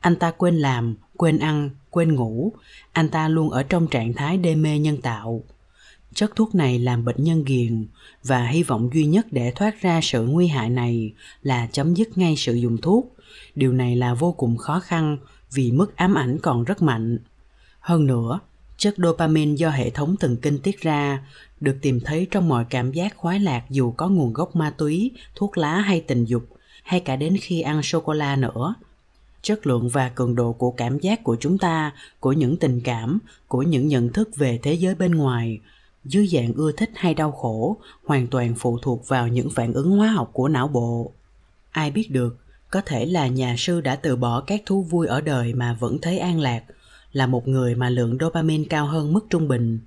[0.00, 2.52] Anh ta quên làm, quên ăn, quên ngủ.
[2.92, 5.42] Anh ta luôn ở trong trạng thái đê mê nhân tạo.
[6.16, 7.86] Chất thuốc này làm bệnh nhân ghiền
[8.24, 12.18] và hy vọng duy nhất để thoát ra sự nguy hại này là chấm dứt
[12.18, 13.16] ngay sự dùng thuốc.
[13.54, 15.18] Điều này là vô cùng khó khăn
[15.52, 17.18] vì mức ám ảnh còn rất mạnh.
[17.80, 18.40] Hơn nữa,
[18.76, 21.26] chất dopamine do hệ thống thần kinh tiết ra
[21.60, 25.10] được tìm thấy trong mọi cảm giác khoái lạc dù có nguồn gốc ma túy,
[25.34, 26.42] thuốc lá hay tình dục,
[26.82, 28.74] hay cả đến khi ăn sô cô la nữa.
[29.42, 33.18] Chất lượng và cường độ của cảm giác của chúng ta, của những tình cảm,
[33.48, 35.60] của những nhận thức về thế giới bên ngoài,
[36.08, 39.90] dưới dạng ưa thích hay đau khổ, hoàn toàn phụ thuộc vào những phản ứng
[39.90, 41.12] hóa học của não bộ.
[41.70, 42.36] Ai biết được,
[42.70, 45.98] có thể là nhà sư đã từ bỏ các thú vui ở đời mà vẫn
[46.02, 46.62] thấy an lạc,
[47.12, 49.78] là một người mà lượng dopamine cao hơn mức trung bình,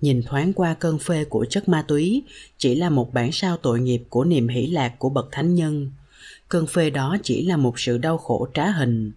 [0.00, 2.22] nhìn thoáng qua cơn phê của chất ma túy
[2.58, 5.90] chỉ là một bản sao tội nghiệp của niềm hỷ lạc của bậc thánh nhân.
[6.48, 9.12] Cơn phê đó chỉ là một sự đau khổ trá hình.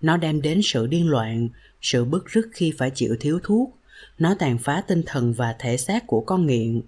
[0.00, 1.48] Nó đem đến sự điên loạn
[1.82, 3.77] sự bức rứt khi phải chịu thiếu thuốc
[4.18, 6.82] nó tàn phá tinh thần và thể xác của con nghiện.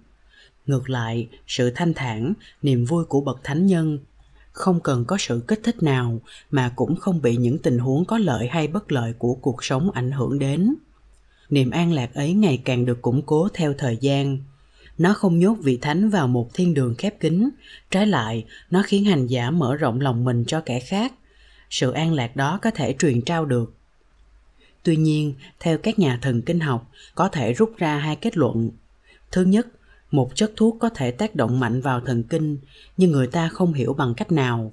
[0.65, 3.99] Ngược lại, sự thanh thản, niềm vui của bậc thánh nhân
[4.51, 6.19] không cần có sự kích thích nào
[6.51, 9.91] mà cũng không bị những tình huống có lợi hay bất lợi của cuộc sống
[9.91, 10.75] ảnh hưởng đến.
[11.49, 14.37] Niềm an lạc ấy ngày càng được củng cố theo thời gian.
[14.97, 17.49] Nó không nhốt vị thánh vào một thiên đường khép kín.
[17.91, 21.13] Trái lại, nó khiến hành giả mở rộng lòng mình cho kẻ khác.
[21.69, 23.73] Sự an lạc đó có thể truyền trao được
[24.83, 28.71] tuy nhiên, theo các nhà thần kinh học, có thể rút ra hai kết luận.
[29.31, 29.67] Thứ nhất,
[30.11, 32.57] một chất thuốc có thể tác động mạnh vào thần kinh,
[32.97, 34.71] nhưng người ta không hiểu bằng cách nào.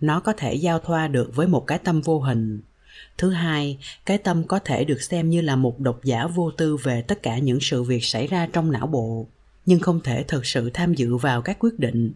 [0.00, 2.60] Nó có thể giao thoa được với một cái tâm vô hình.
[3.18, 6.76] Thứ hai, cái tâm có thể được xem như là một độc giả vô tư
[6.76, 9.26] về tất cả những sự việc xảy ra trong não bộ,
[9.66, 12.12] nhưng không thể thực sự tham dự vào các quyết định.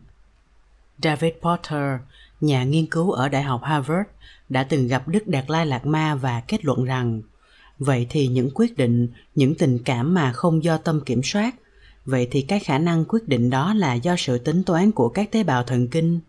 [1.02, 2.00] David potter,
[2.40, 4.08] nhà nghiên cứu ở đại học harvard,
[4.48, 7.22] đã từng gặp đức đạt lai lạt ma và kết luận rằng
[7.78, 11.54] vậy thì những quyết định, những tình cảm mà không do tâm kiểm soát,
[12.04, 15.30] vậy thì cái khả năng quyết định đó là do sự tính toán của các
[15.30, 16.20] tế bào thần kinh.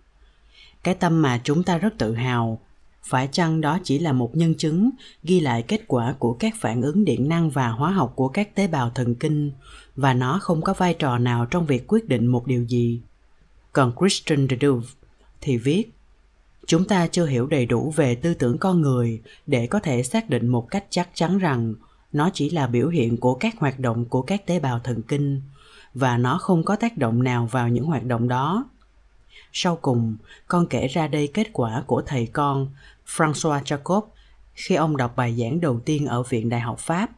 [0.84, 2.60] Cái tâm mà chúng ta rất tự hào,
[3.04, 4.90] phải chăng đó chỉ là một nhân chứng
[5.24, 8.56] ghi lại kết quả của các phản ứng điện năng và hóa học của các
[8.56, 9.52] tế bào thần kinh,
[9.96, 13.00] và nó không có vai trò nào trong việc quyết định một điều gì?
[13.74, 14.88] Còn christian de Duve
[15.42, 15.86] thì viết
[16.70, 20.30] chúng ta chưa hiểu đầy đủ về tư tưởng con người để có thể xác
[20.30, 21.74] định một cách chắc chắn rằng
[22.12, 25.42] nó chỉ là biểu hiện của các hoạt động của các tế bào thần kinh
[25.94, 28.70] và nó không có tác động nào vào những hoạt động đó
[29.54, 32.68] sau cùng, con kể ra đây kết quả của thầy con
[33.08, 34.02] François Jacob
[34.54, 37.10] khi ông đọc bài giảng đầu tiên ở Viện Đại học Pháp.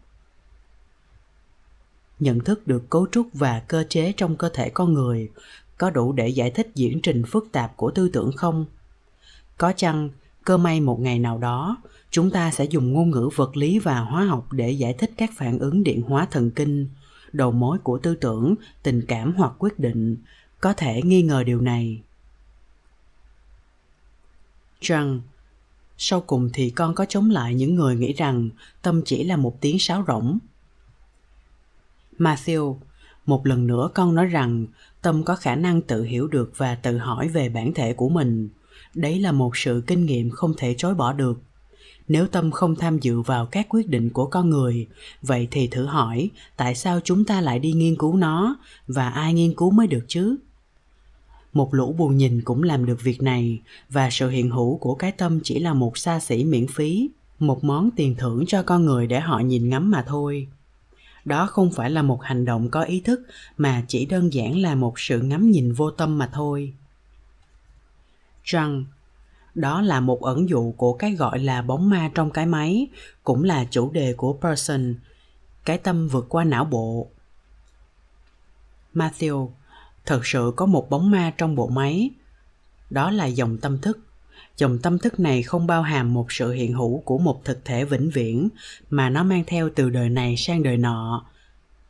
[2.20, 5.30] Nhận thức được cấu trúc và cơ chế trong cơ thể con người
[5.78, 8.66] có đủ để giải thích diễn trình phức tạp của tư tưởng không?
[9.62, 10.10] Có chăng
[10.46, 11.78] cơ may một ngày nào đó,
[12.12, 15.30] chúng ta sẽ dùng ngôn ngữ vật lý và hóa học để giải thích các
[15.36, 16.88] phản ứng điện hóa thần kinh,
[17.34, 20.18] đầu mối của tư tưởng, tình cảm hoặc quyết định?
[20.62, 22.02] Có thể nghi ngờ điều này.
[24.80, 25.22] Chăng
[25.98, 28.50] sau cùng thì con có chống lại những người nghĩ rằng
[28.82, 30.40] tâm chỉ là một tiếng sáo rỗng.
[32.20, 32.78] Matthew,
[33.26, 34.66] một lần nữa con nói rằng
[35.02, 38.50] tâm có khả năng tự hiểu được và tự hỏi về bản thể của mình
[38.94, 41.42] đấy là một sự kinh nghiệm không thể chối bỏ được.
[42.08, 44.88] Nếu tâm không tham dự vào các quyết định của con người,
[45.22, 48.56] vậy thì thử hỏi, tại sao chúng ta lại đi nghiên cứu nó
[48.88, 50.36] và ai nghiên cứu mới được chứ?
[51.54, 55.12] Một lũ bù nhìn cũng làm được việc này và sự hiện hữu của cái
[55.12, 59.08] tâm chỉ là một xa xỉ miễn phí, một món tiền thưởng cho con người
[59.08, 60.48] để họ nhìn ngắm mà thôi.
[61.26, 63.22] Đó không phải là một hành động có ý thức
[63.58, 66.74] mà chỉ đơn giản là một sự ngắm nhìn vô tâm mà thôi
[68.44, 68.86] rằng
[69.56, 72.88] đó là một ẩn dụ của cái gọi là bóng ma trong cái máy,
[73.24, 74.96] cũng là chủ đề của person,
[75.66, 77.08] cái tâm vượt qua não bộ.
[78.94, 79.50] Matthew,
[80.06, 82.10] thật sự có một bóng ma trong bộ máy.
[82.90, 84.00] Đó là dòng tâm thức.
[84.58, 87.86] Dòng tâm thức này không bao hàm một sự hiện hữu của một thực thể
[87.86, 88.50] vĩnh viễn,
[88.90, 91.26] mà nó mang theo từ đời này sang đời nọ.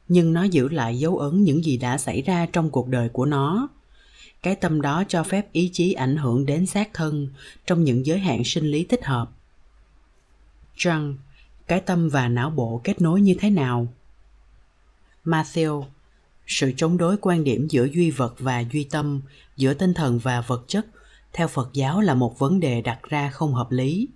[0.07, 3.25] Nhưng nó giữ lại dấu ấn những gì đã xảy ra trong cuộc đời của
[3.25, 3.67] nó
[4.43, 7.27] cái tâm đó cho phép ý chí ảnh hưởng đến xác thân
[7.65, 9.29] trong những giới hạn sinh lý thích hợp.
[10.75, 11.17] Rằng
[11.67, 13.87] cái tâm và não bộ kết nối như thế nào?
[15.25, 15.83] Matthew,
[16.47, 19.21] sự chống đối quan điểm giữa duy vật và duy tâm,
[19.57, 20.85] giữa tinh thần và vật chất,
[21.33, 24.07] theo phật giáo là một vấn đề đặt ra không hợp lý.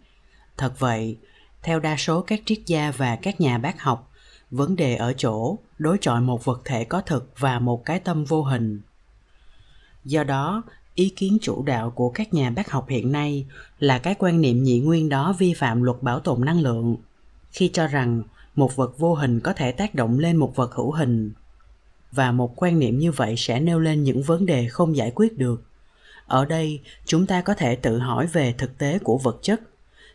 [0.57, 1.17] Thật vậy,
[1.61, 4.11] theo đa số các triết gia và các nhà bác học,
[4.51, 8.25] vấn đề ở chỗ đối chọi một vật thể có thực và một cái tâm
[8.25, 8.81] vô hình
[10.05, 10.63] do đó,
[10.95, 13.45] ý kiến chủ đạo của các nhà bác học hiện nay
[13.79, 16.95] là cái quan niệm nhị nguyên đó vi phạm luật bảo tồn năng lượng,
[17.51, 18.23] khi cho rằng
[18.55, 21.31] một vật vô hình có thể tác động lên một vật hữu hình.
[22.11, 25.37] Và một quan niệm như vậy sẽ nêu lên những vấn đề không giải quyết
[25.37, 25.63] được.
[26.27, 29.61] Ở đây, chúng ta có thể tự hỏi về thực tế của vật chất.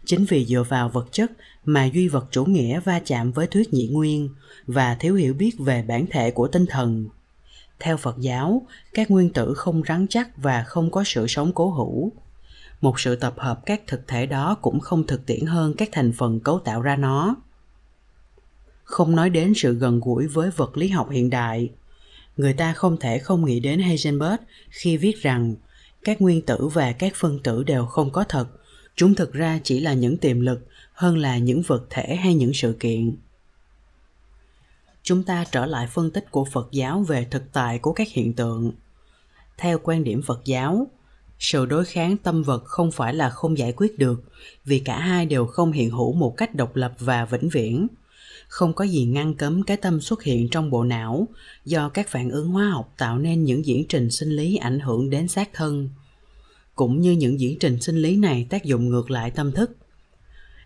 [0.05, 1.33] Chính vì dựa vào vật chất
[1.65, 4.29] mà duy vật chủ nghĩa va chạm với thuyết nhị nguyên
[4.67, 7.09] và thiếu hiểu biết về bản thể của tinh thần
[7.81, 11.71] theo phật giáo các nguyên tử không rắn chắc và không có sự sống cố
[11.71, 12.13] hữu.
[12.81, 16.13] Một sự tập hợp các thực thể đó cũng không thực tiễn hơn các thành
[16.13, 17.37] phần cấu tạo ra nó.
[18.85, 21.71] Không nói đến sự gần gũi với vật lý học hiện đại.
[22.37, 24.41] Người ta không thể không nghĩ đến Heisenberg
[24.71, 25.55] khi viết rằng
[26.05, 28.47] các nguyên tử và các phân tử đều không có thật,
[28.97, 32.55] chúng thực ra chỉ là những tiềm lực hơn là những vật thể hay những
[32.55, 33.17] sự kiện.
[35.03, 38.33] Chúng ta trở lại phân tích của Phật giáo về thực tại của các hiện
[38.33, 38.73] tượng.
[39.59, 40.87] Theo quan điểm Phật giáo,
[41.39, 44.23] sự đối kháng tâm vật không phải là không giải quyết được
[44.65, 47.87] vì cả hai đều không hiện hữu một cách độc lập và vĩnh viễn
[48.49, 51.29] không có gì ngăn cấm cái tâm xuất hiện trong bộ não
[51.65, 55.11] do các phản ứng hóa học tạo nên những diễn trình sinh lý ảnh hưởng
[55.11, 55.89] đến xác thân
[56.75, 59.71] cũng như những diễn trình sinh lý này tác dụng ngược lại tâm thức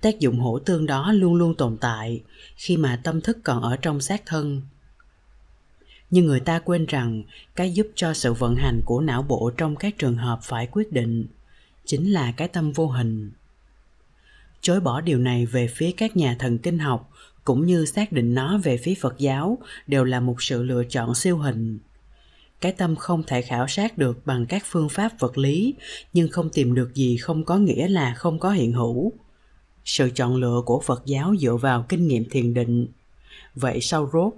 [0.04, 2.22] tác dụng hỗ tương đó luôn luôn tồn tại
[2.56, 4.62] khi mà tâm thức còn ở trong xác thân.
[6.10, 7.22] Nhưng người ta quên rằng
[7.56, 10.92] cái giúp cho sự vận hành của não bộ trong các trường hợp phải quyết
[10.92, 11.26] định
[11.84, 13.30] chính là cái tâm vô hình.
[14.60, 17.10] Chối bỏ điều này về phía các nhà thần kinh học
[17.44, 21.14] cũng như xác định nó về phía phật giáo đều là một sự lựa chọn
[21.14, 21.78] siêu hình.
[22.60, 25.74] Cái tâm không thể khảo sát được bằng các phương pháp vật lý
[26.12, 29.12] nhưng không tìm được gì không có nghĩa là không có hiện hữu
[29.85, 32.87] sự chọn lựa của phật giáo dựa vào kinh nghiệm thiền định.
[33.55, 34.33] Vậy sau rốt,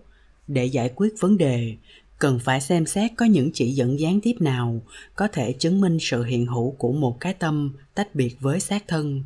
[0.49, 1.77] để giải quyết vấn đề,
[2.19, 4.81] cần phải xem xét có những chỉ dẫn gián tiếp nào
[5.17, 8.89] có thể chứng minh sự hiện hữu của một cái tâm tách biệt với xác
[8.89, 9.25] thân.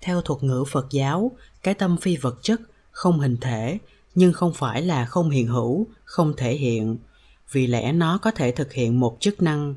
[0.00, 3.78] Theo thuật ngữ phật giáo, cái tâm phi vật chất không hình thể,
[4.14, 6.96] nhưng không phải là không hiện hữu, không thể hiện.
[7.52, 9.74] Vì lẽ nó có thể thực hiện một chức năng.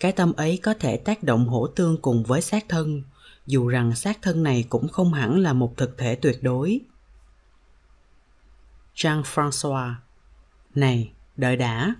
[0.00, 3.02] Cái tâm ấy có thể tác động hỗ tương cùng với xác thân
[3.48, 6.80] dù rằng xác thân này cũng không hẳn là một thực thể tuyệt đối.
[8.96, 9.94] Jean françois
[10.74, 11.94] này, đợi đã.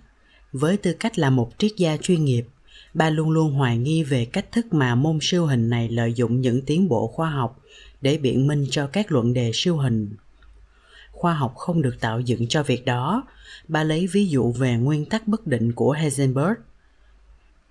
[0.53, 2.47] Với tư cách là một triết gia chuyên nghiệp,
[2.95, 6.41] ba luôn luôn hoài nghi về cách thức mà môn siêu hình này lợi dụng
[6.41, 7.61] những tiến bộ khoa học
[8.01, 10.17] để biện minh cho các luận đề siêu hình.
[11.13, 13.27] Khoa học không được tạo dựng cho việc đó.
[13.69, 16.59] Ba lấy ví dụ về nguyên tắc bất định của heisenberg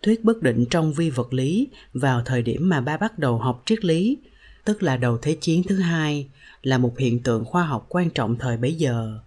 [0.02, 3.64] thuyết bất định trong vi vật lý vào thời điểm mà ba bắt đầu học
[3.66, 4.18] triết lý,
[4.66, 6.28] tức là đầu thế chiến thứ hai,
[6.64, 9.20] là một hiện tượng khoa học quan trọng thời bấy giờ.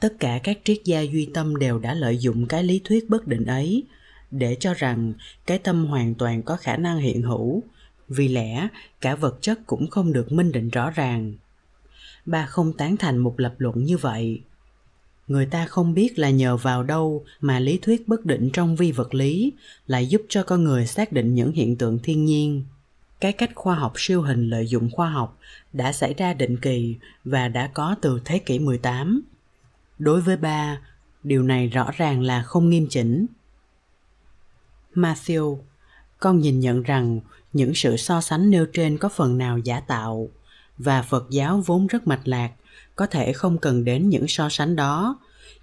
[0.00, 3.26] Tất cả các triết gia duy tâm đều đã lợi dụng cái lý thuyết bất
[3.26, 3.84] định ấy
[4.30, 5.12] để cho rằng
[5.46, 7.62] cái tâm hoàn toàn có khả năng hiện hữu,
[8.08, 8.68] vì lẽ
[9.00, 11.34] cả vật chất cũng không được minh định rõ ràng.
[12.26, 14.40] Ba không tán thành một lập luận như vậy
[15.28, 18.92] người ta không biết là nhờ vào đâu mà lý thuyết bất định trong vi
[18.92, 19.52] vật lý
[19.86, 22.64] lại giúp cho con người xác định những hiện tượng thiên nhiên
[23.20, 25.38] cái cách khoa học siêu hình lợi dụng khoa học
[25.72, 29.22] đã xảy ra định kỳ và đã có từ thế kỷ 18.
[29.98, 30.80] Đối với ba,
[31.22, 33.26] điều này rõ ràng là không nghiêm chỉnh.
[34.94, 35.58] Matthew,
[36.18, 37.20] con nhìn nhận rằng
[37.52, 40.28] những sự so sánh nêu trên có phần nào giả tạo
[40.78, 42.50] và Phật giáo vốn rất mạch lạc,
[42.96, 45.18] có thể không cần đến những so sánh đó.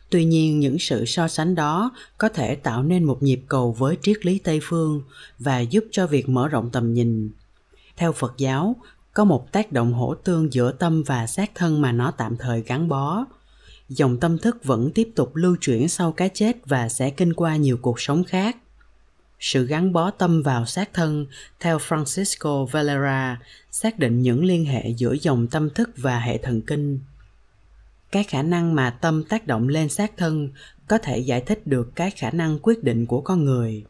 [0.09, 3.97] Tuy nhiên những sự so sánh đó có thể tạo nên một nhịp cầu với
[4.01, 5.01] triết lý Tây phương
[5.39, 7.31] và giúp cho việc mở rộng tầm nhìn.
[7.97, 8.75] Theo Phật giáo,
[9.13, 12.61] có một tác động hỗ tương giữa tâm và xác thân mà nó tạm thời
[12.61, 13.25] gắn bó.
[13.89, 17.55] Dòng tâm thức vẫn tiếp tục lưu chuyển sau cái chết và sẽ kinh qua
[17.55, 18.57] nhiều cuộc sống khác
[19.45, 21.25] sự gắn bó tâm vào xác thân
[21.59, 23.39] theo francisco valera
[23.71, 26.99] xác định những liên hệ giữa dòng tâm thức và hệ thần kinh
[28.13, 30.49] cái khả năng mà tâm tác động lên xác thân
[30.87, 33.83] có thể giải thích được cái khả năng quyết định của con người.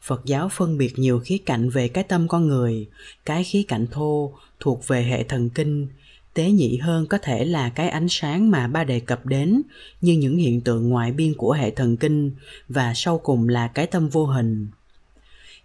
[0.00, 2.88] Phật giáo phân biệt nhiều khía cạnh về cái tâm con người,
[3.24, 5.88] cái khía cạnh thô thuộc về hệ thần kinh,
[6.34, 9.62] tế nhị hơn có thể là cái ánh sáng mà ba đề cập đến
[10.00, 12.30] như những hiện tượng ngoại biên của hệ thần kinh
[12.68, 14.68] và sau cùng là cái tâm vô hình.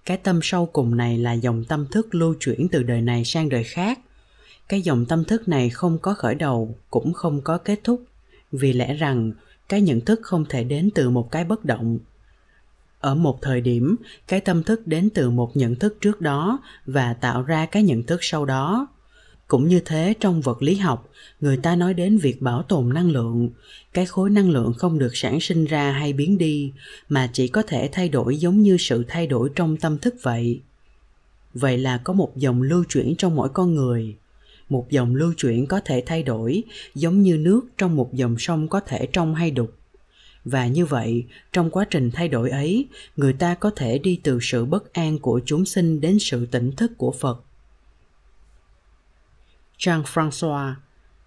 [0.06, 3.50] Cái tâm sau cùng này là dòng tâm thức lưu chuyển từ đời này sang
[3.50, 4.00] đời khác
[4.70, 8.04] cái dòng tâm thức này không có khởi đầu, cũng không có kết thúc.
[8.52, 9.32] Vì lẽ rằng,
[9.70, 12.00] cái nhận thức không thể đến từ một cái bất động.
[13.00, 13.96] Ở một thời điểm,
[14.28, 18.04] cái tâm thức đến từ một nhận thức trước đó và tạo ra cái nhận
[18.04, 18.88] thức sau đó.
[19.48, 21.10] Cũng như thế, trong vật lý học,
[21.42, 23.50] người ta nói đến việc bảo tồn năng lượng.
[23.94, 26.72] Cái khối năng lượng không được sản sinh ra hay biến đi,
[27.10, 30.62] mà chỉ có thể thay đổi giống như sự thay đổi trong tâm thức vậy.
[31.54, 34.16] Vậy là có một dòng lưu chuyển trong mỗi con người
[34.70, 36.64] một dòng lưu chuyển có thể thay đổi
[36.96, 39.74] giống như nước trong một dòng sông có thể trong hay đục
[40.46, 44.40] và như vậy trong quá trình thay đổi ấy người ta có thể đi từ
[44.42, 47.44] sự bất an của chúng sinh đến sự tỉnh thức của phật
[49.78, 50.74] Jean-François,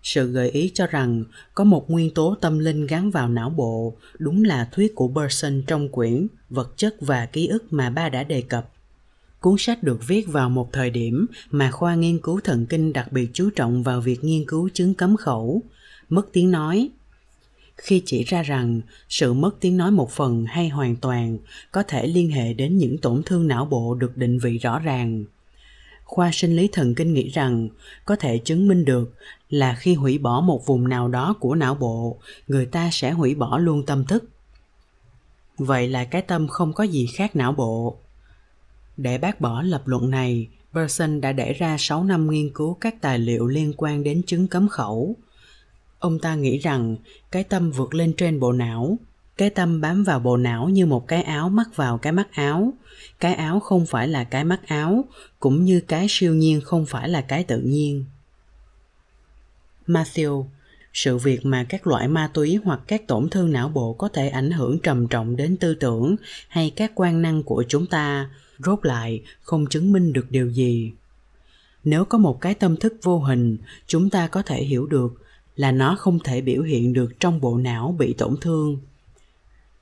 [0.03, 1.25] sự gợi ý cho rằng
[1.55, 5.63] có một nguyên tố tâm linh gắn vào não bộ đúng là thuyết của Berson
[5.67, 8.73] trong quyển Vật chất và ký ức mà ba đã đề cập.
[9.41, 13.13] Cuốn sách được viết vào một thời điểm mà khoa nghiên cứu thần kinh đặc
[13.13, 15.63] biệt chú trọng vào việc nghiên cứu chứng cấm khẩu,
[16.09, 16.89] mất tiếng nói.
[17.77, 21.39] Khi chỉ ra rằng sự mất tiếng nói một phần hay hoàn toàn
[21.73, 25.25] có thể liên hệ đến những tổn thương não bộ được định vị rõ ràng–
[26.11, 27.69] khoa sinh lý thần kinh nghĩ rằng
[28.05, 29.15] có thể chứng minh được
[29.51, 33.35] là khi hủy bỏ một vùng nào đó của não bộ người ta sẽ hủy
[33.35, 34.25] bỏ luôn tâm thức.
[35.59, 37.97] Vậy là cái tâm không có gì khác não bộ
[39.03, 43.01] để bác bỏ lập luận này, Berson đã để ra 6 năm nghiên cứu các
[43.01, 45.17] tài liệu liên quan đến chứng cấm khẩu.
[45.99, 46.97] Ông ta nghĩ rằng
[47.31, 48.99] cái tâm vượt lên trên bộ não,
[49.37, 52.73] cái tâm bám vào bộ não như một cái áo mắc vào cái mắt áo
[53.21, 55.05] cái áo không phải là cái mắt áo,
[55.41, 58.05] cũng như cái siêu nhiên không phải là cái tự nhiên
[59.87, 60.45] matthew,
[60.93, 64.29] sự việc mà các loại ma túy hoặc các tổn thương não bộ có thể
[64.29, 66.17] ảnh hưởng trầm trọng đến tư tưởng
[66.49, 68.31] hay các quan năng của chúng ta
[68.65, 70.93] rốt lại không chứng minh được điều gì.
[71.85, 75.23] Nếu có một cái tâm thức vô hình, chúng ta có thể hiểu được
[75.57, 78.79] là nó không thể biểu hiện được trong bộ não bị tổn thương.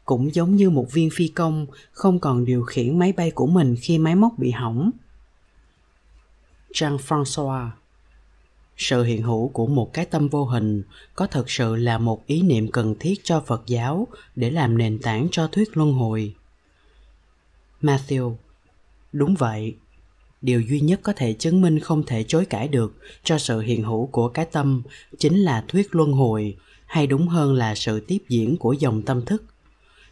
[0.05, 3.77] Cũng giống như một viên phi công không còn điều khiển máy bay của mình
[3.81, 4.91] khi máy móc bị hỏng.
[6.73, 7.71] Jean-François,
[8.77, 10.83] sự hiện hữu của một cái tâm vô hình
[11.15, 14.07] có thực sự là một ý niệm cần thiết cho phật giáo
[14.37, 16.35] để làm nền tảng cho thuyết luân hồi.
[17.83, 18.37] Matthew
[19.13, 19.77] đúng vậy.
[20.41, 22.95] Điều duy nhất có thể chứng minh không thể chối cãi được
[23.25, 24.83] cho sự hiện hữu của cái tâm
[25.19, 26.57] chính là thuyết luân hồi,
[26.87, 29.45] hay đúng hơn là sự tiếp diễn của dòng tâm thức.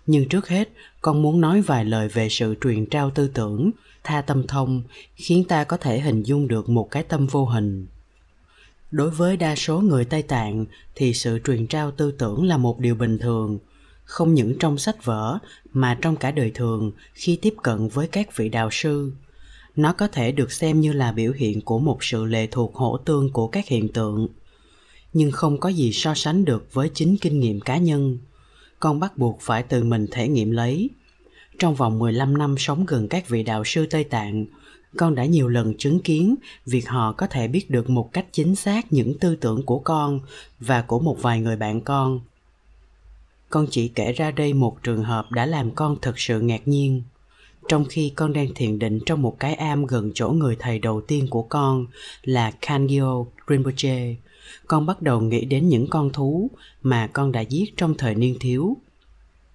[0.07, 0.69] Nhưng trước hết,
[1.01, 3.71] con muốn nói vài lời về sự truyền trao tư tưởng,
[4.05, 4.83] tha tâm thông,
[5.15, 7.87] khiến ta có thể hình dung được một cái tâm vô hình.
[8.91, 12.79] Đối với đa số người tây tạng, thì sự truyền trao tư tưởng là một
[12.79, 13.59] điều bình thường
[14.07, 15.39] không những trong sách vở
[15.73, 19.13] mà trong cả đời thường khi tiếp cận với các vị đạo sư.
[19.77, 22.97] Nó có thể được xem như là biểu hiện của một sự lệ thuộc hỗ
[22.97, 24.29] tương của các hiện tượng.
[25.13, 28.19] Nhưng không có gì so sánh được với chính kinh nghiệm cá nhân.
[28.81, 30.91] Con bắt buộc phải tự mình thể nghiệm lấy.
[31.59, 34.47] Trong vòng 15 năm sống gần các vị đạo sư Tây Tạng,
[34.97, 36.35] con đã nhiều lần chứng kiến
[36.67, 40.21] việc họ có thể biết được một cách chính xác những tư tưởng của con
[40.61, 42.21] và của một vài người bạn con.
[43.51, 47.03] Con chỉ kể ra đây một trường hợp đã làm con thật sự ngạc nhiên.
[47.69, 51.01] Trong khi con đang thiền định trong một cái am gần chỗ người thầy đầu
[51.01, 51.87] tiên của con
[52.23, 54.15] là Kangyo Rinpoche,
[54.67, 56.51] con bắt đầu nghĩ đến những con thú
[56.83, 58.77] mà con đã giết trong thời niên thiếu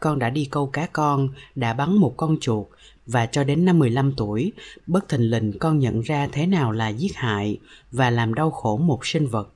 [0.01, 2.67] con đã đi câu cá con, đã bắn một con chuột
[3.05, 4.51] và cho đến năm 15 tuổi,
[4.87, 7.57] bất thình lình con nhận ra thế nào là giết hại
[7.91, 9.53] và làm đau khổ một sinh vật.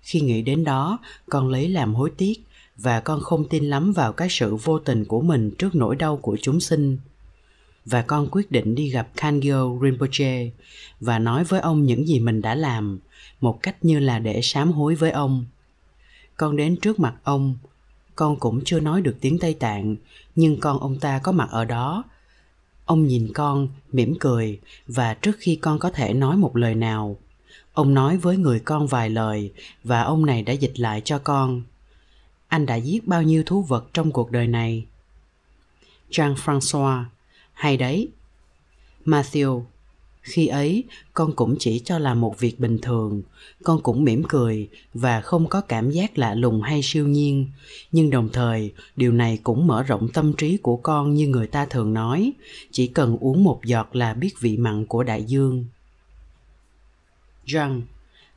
[0.00, 0.98] Khi nghĩ đến đó,
[1.30, 2.34] con lấy làm hối tiếc
[2.76, 6.16] và con không tin lắm vào cái sự vô tình của mình trước nỗi đau
[6.16, 6.98] của chúng sinh.
[7.86, 10.50] Và con quyết định đi gặp Kangyo Rinpoche
[11.00, 12.98] và nói với ông những gì mình đã làm,
[13.40, 15.44] một cách như là để sám hối với ông.
[16.36, 17.56] Con đến trước mặt ông,
[18.16, 19.96] con cũng chưa nói được tiếng Tây Tạng,
[20.36, 22.04] nhưng con ông ta có mặt ở đó.
[22.84, 27.16] Ông nhìn con, mỉm cười và trước khi con có thể nói một lời nào,
[27.74, 29.52] ông nói với người con vài lời
[29.84, 31.62] và ông này đã dịch lại cho con.
[32.54, 34.86] Anh đã giết bao nhiêu thú vật trong cuộc đời này?
[36.10, 37.04] Jean-François,
[37.52, 38.08] hay đấy.
[39.04, 39.62] Matthew,
[40.22, 40.84] khi ấy
[41.14, 43.22] con cũng chỉ cho là một việc bình thường.
[43.62, 47.46] Con cũng mỉm cười và không có cảm giác lạ lùng hay siêu nhiên.
[47.92, 51.66] Nhưng đồng thời điều này cũng mở rộng tâm trí của con như người ta
[51.66, 52.32] thường nói.
[52.70, 55.64] Chỉ cần uống một giọt là biết vị mặn của đại dương.
[57.46, 57.80] Jean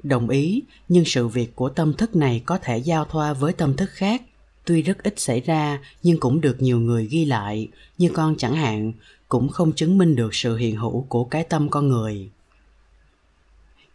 [0.08, 3.76] đồng ý, nhưng sự việc của tâm thức này có thể giao thoa với tâm
[3.76, 4.22] thức khác.
[4.66, 7.68] Tuy rất ít xảy ra, nhưng cũng được nhiều người ghi lại.
[7.98, 8.94] Như con chẳng hạn
[9.28, 12.30] cũng không chứng minh được sự hiện hữu của cái tâm con người.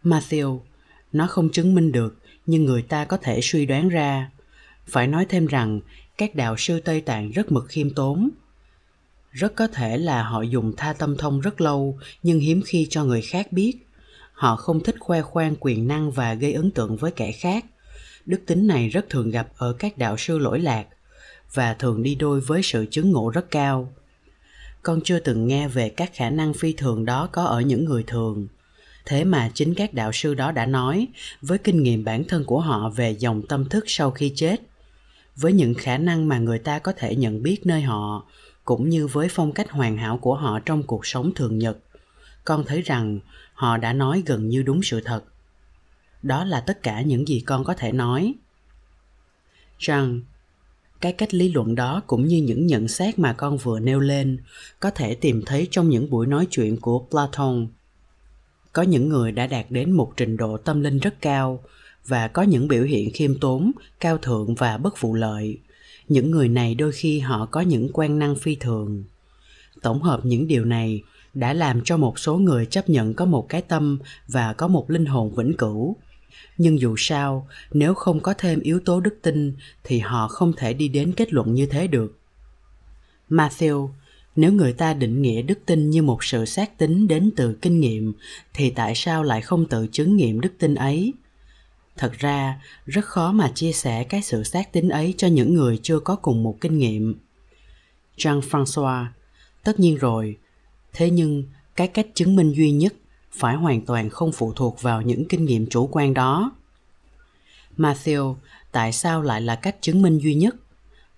[0.03, 0.59] Matthew,
[1.13, 4.31] nó không chứng minh được, nhưng người ta có thể suy đoán ra.
[4.87, 5.79] Phải nói thêm rằng,
[6.17, 8.29] các đạo sư tây tạng rất mực khiêm tốn.
[9.31, 13.05] Rất có thể là họ dùng tha tâm thông rất lâu, nhưng hiếm khi cho
[13.05, 13.73] người khác biết
[14.33, 17.65] họ không thích khoe khoang quyền năng và gây ấn tượng với kẻ khác.
[18.25, 20.85] Đức tính này rất thường gặp ở các đạo sư lỗi lạc
[21.53, 23.93] và thường đi đôi với sự chứng ngộ rất cao.
[24.81, 28.03] Con chưa từng nghe về các khả năng phi thường đó có ở những người
[28.07, 28.47] thường.
[29.05, 31.07] Thế mà chính các đạo sư đó đã nói,
[31.41, 34.61] với kinh nghiệm bản thân của họ về dòng tâm thức sau khi chết,
[35.35, 38.25] với những khả năng mà người ta có thể nhận biết nơi họ,
[38.65, 41.77] cũng như với phong cách hoàn hảo của họ trong cuộc sống thường nhật,
[42.45, 43.19] con thấy rằng
[43.53, 45.23] họ đã nói gần như đúng sự thật.
[46.23, 48.33] Đó là tất cả những gì con có thể nói.
[49.79, 50.21] Rằng,
[51.01, 54.37] cái cách lý luận đó cũng như những nhận xét mà con vừa nêu lên
[54.79, 57.67] có thể tìm thấy trong những buổi nói chuyện của platon.
[58.73, 61.63] Có những người đã đạt đến một trình độ tâm linh rất cao
[62.07, 65.57] và có những biểu hiện khiêm tốn, cao thượng và bất vụ lợi.
[66.07, 69.03] Những người này đôi khi họ có những quan năng phi thường.
[69.81, 73.45] Tổng hợp những điều này đã làm cho một số người chấp nhận có một
[73.49, 75.95] cái tâm và có một linh hồn vĩnh cửu.
[76.57, 79.53] Nhưng dù sao, nếu không có thêm yếu tố đức tin,
[79.83, 82.17] thì họ không thể đi đến kết luận như thế được.
[83.29, 83.89] Matthew,
[84.35, 87.79] nếu người ta định nghĩa đức tin như một sự xác tính đến từ kinh
[87.79, 88.13] nghiệm,
[88.53, 91.13] thì tại sao lại không tự chứng nghiệm đức tin ấy?
[91.97, 95.79] Thật ra, rất khó mà chia sẻ cái sự xác tính ấy cho những người
[95.83, 97.15] chưa có cùng một kinh nghiệm.
[98.17, 99.05] Jean françois
[99.63, 100.37] tất nhiên rồi
[100.93, 101.43] thế nhưng,
[101.75, 102.93] cái cách chứng minh duy nhất
[103.31, 106.51] phải hoàn toàn không phụ thuộc vào những kinh nghiệm chủ quan đó.
[107.77, 108.35] Matthew,
[108.71, 110.55] tại sao lại là cách chứng minh duy nhất?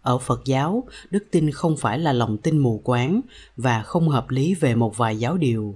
[0.01, 3.21] Ở phật giáo, đức tin không phải là lòng tin mù quáng
[3.57, 5.75] và không hợp lý về một vài giáo điều.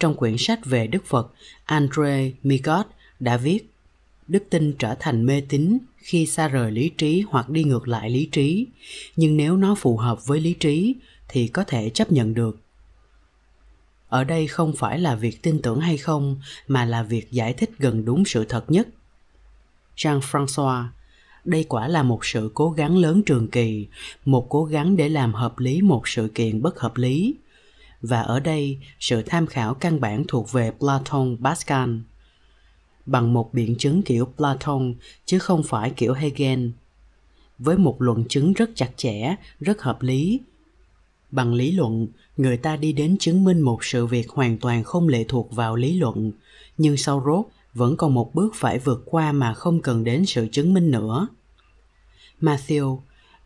[0.00, 1.32] Trong quyển sách về đức phật,
[1.64, 2.86] andre migot
[3.20, 3.70] đã viết,
[4.28, 8.10] đức tin trở thành mê tín khi xa rời lý trí hoặc đi ngược lại
[8.10, 8.66] lý trí,
[9.16, 10.94] nhưng nếu nó phù hợp với lý trí
[11.28, 12.60] thì có thể chấp nhận được
[14.08, 17.70] ở đây không phải là việc tin tưởng hay không, mà là việc giải thích
[17.78, 18.88] gần đúng sự thật nhất.
[19.96, 20.84] Jean françois
[21.48, 23.86] đây quả là một sự cố gắng lớn trường kỳ,
[24.24, 27.34] một cố gắng để làm hợp lý một sự kiện bất hợp lý.
[28.02, 31.90] Và ở đây, sự tham khảo căn bản thuộc về platon pascal.
[33.06, 34.94] Bằng một biện chứng kiểu platon,
[35.26, 36.68] chứ không phải kiểu hegel.
[37.58, 40.40] Với một luận chứng rất chặt chẽ, rất hợp lý.
[41.30, 42.08] Bằng lý luận
[42.38, 45.76] người ta đi đến chứng minh một sự việc hoàn toàn không lệ thuộc vào
[45.76, 46.32] lý luận.
[46.78, 50.48] Nhưng sau rốt, vẫn còn một bước phải vượt qua mà không cần đến sự
[50.52, 51.28] chứng minh nữa.
[52.40, 53.00] Matthew,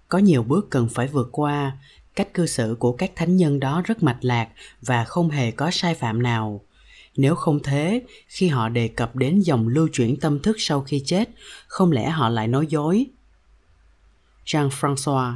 [0.09, 1.76] có nhiều bước cần phải vượt qua.
[2.14, 4.49] Cách cư xử của các thánh nhân đó rất mạch lạc
[4.82, 6.61] và không hề có sai phạm nào.
[7.16, 11.03] Nếu không thế, khi họ đề cập đến dòng lưu chuyển tâm thức sau khi
[11.07, 11.30] chết,
[11.66, 13.07] không lẽ họ lại nói dối?
[14.47, 15.34] Jean françois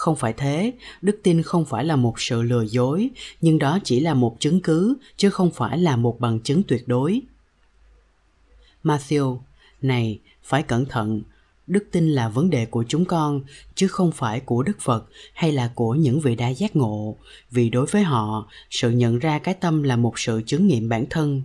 [0.00, 0.72] không phải thế.
[1.02, 4.60] Đức tin không phải là một sự lừa dối, nhưng đó chỉ là một chứng
[4.60, 7.22] cứ, chứ không phải là một bằng chứng tuyệt đối.
[8.84, 9.38] Matthew,
[9.82, 11.22] này, phải cẩn thận.
[11.66, 13.40] Đức tin là vấn đề của chúng con,
[13.74, 17.16] chứ không phải của đức phật hay là của những vị đã giác ngộ.
[17.50, 21.06] Vì đối với họ, sự nhận ra cái tâm là một sự chứng nghiệm bản
[21.10, 21.42] thân.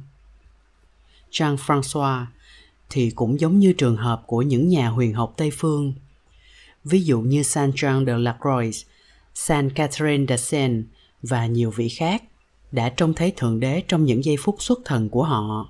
[1.31, 2.25] Jean françois
[2.89, 5.93] thì cũng giống như trường hợp của những nhà huyền học tây phương
[6.85, 8.85] ví dụ như San Jean de la Croix,
[9.33, 10.81] San Catherine de Seine
[11.23, 12.23] và nhiều vị khác
[12.71, 15.69] đã trông thấy Thượng Đế trong những giây phút xuất thần của họ.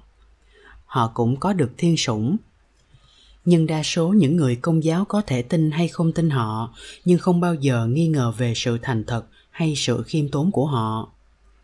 [0.86, 2.38] Họ cũng có được thiên sủng.
[3.46, 6.74] Nhưng đa số những người công giáo có thể tin hay không tin họ,
[7.06, 10.66] nhưng không bao giờ nghi ngờ về sự thành thật hay sự khiêm tốn của
[10.66, 11.10] họ.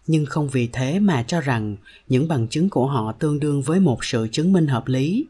[0.07, 1.75] Nhưng không vì thế mà cho rằng
[2.07, 5.25] những bằng chứng của họ tương đương với một sự chứng minh hợp lý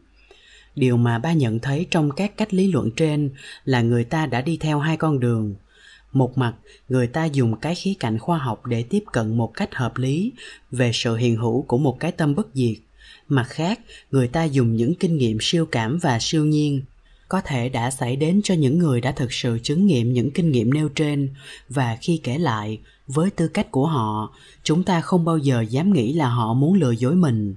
[0.76, 3.30] điều mà ba nhận thấy trong các cách lý luận trên
[3.66, 5.56] là người ta đã đi theo hai con đường.
[6.14, 6.54] Một mặt,
[6.90, 10.32] người ta dùng cái khía cạnh khoa học để tiếp cận một cách hợp lý
[10.72, 12.78] về sự hiện hữu của một cái tâm bất diệt.
[13.28, 13.80] Mặt khác,
[14.12, 16.82] người ta dùng những kinh nghiệm siêu cảm và siêu nhiên
[17.32, 20.52] có thể đã xảy đến cho những người đã thực sự chứng nghiệm những kinh
[20.52, 21.30] nghiệm nêu trên.
[21.70, 25.94] Và khi kể lại, với tư cách của họ, chúng ta không bao giờ dám
[25.94, 27.56] nghĩ là họ muốn lừa dối mình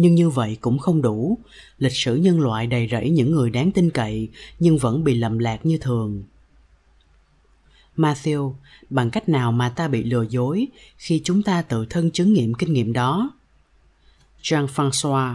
[0.00, 1.38] nhưng như vậy cũng không đủ.
[1.78, 4.28] Lịch sử nhân loại đầy rẫy những người đáng tin cậy,
[4.58, 6.22] nhưng vẫn bị lầm lạc như thường.
[7.96, 8.54] Matthew,
[8.90, 12.54] bằng cách nào mà ta bị lừa dối khi chúng ta tự thân chứng nghiệm
[12.54, 13.30] kinh nghiệm đó?
[14.42, 15.34] Jean françois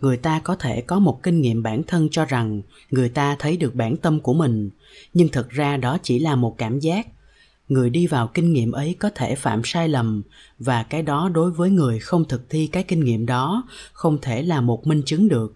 [0.00, 3.56] người ta có thể có một kinh nghiệm bản thân cho rằng người ta thấy
[3.56, 4.70] được bản tâm của mình,
[5.14, 7.06] nhưng thật ra đó chỉ là một cảm giác
[7.68, 10.22] người đi vào kinh nghiệm ấy có thể phạm sai lầm,
[10.58, 14.42] và cái đó đối với người không thực thi cái kinh nghiệm đó không thể
[14.42, 15.54] là một minh chứng được.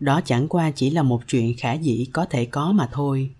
[0.00, 3.30] Đó chẳng qua chỉ là một chuyện khả dĩ có thể có mà thôi.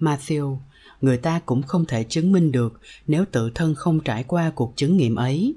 [0.00, 0.58] Matthew,
[1.00, 4.72] người ta cũng không thể chứng minh được nếu tự thân không trải qua cuộc
[4.76, 5.54] chứng nghiệm ấy.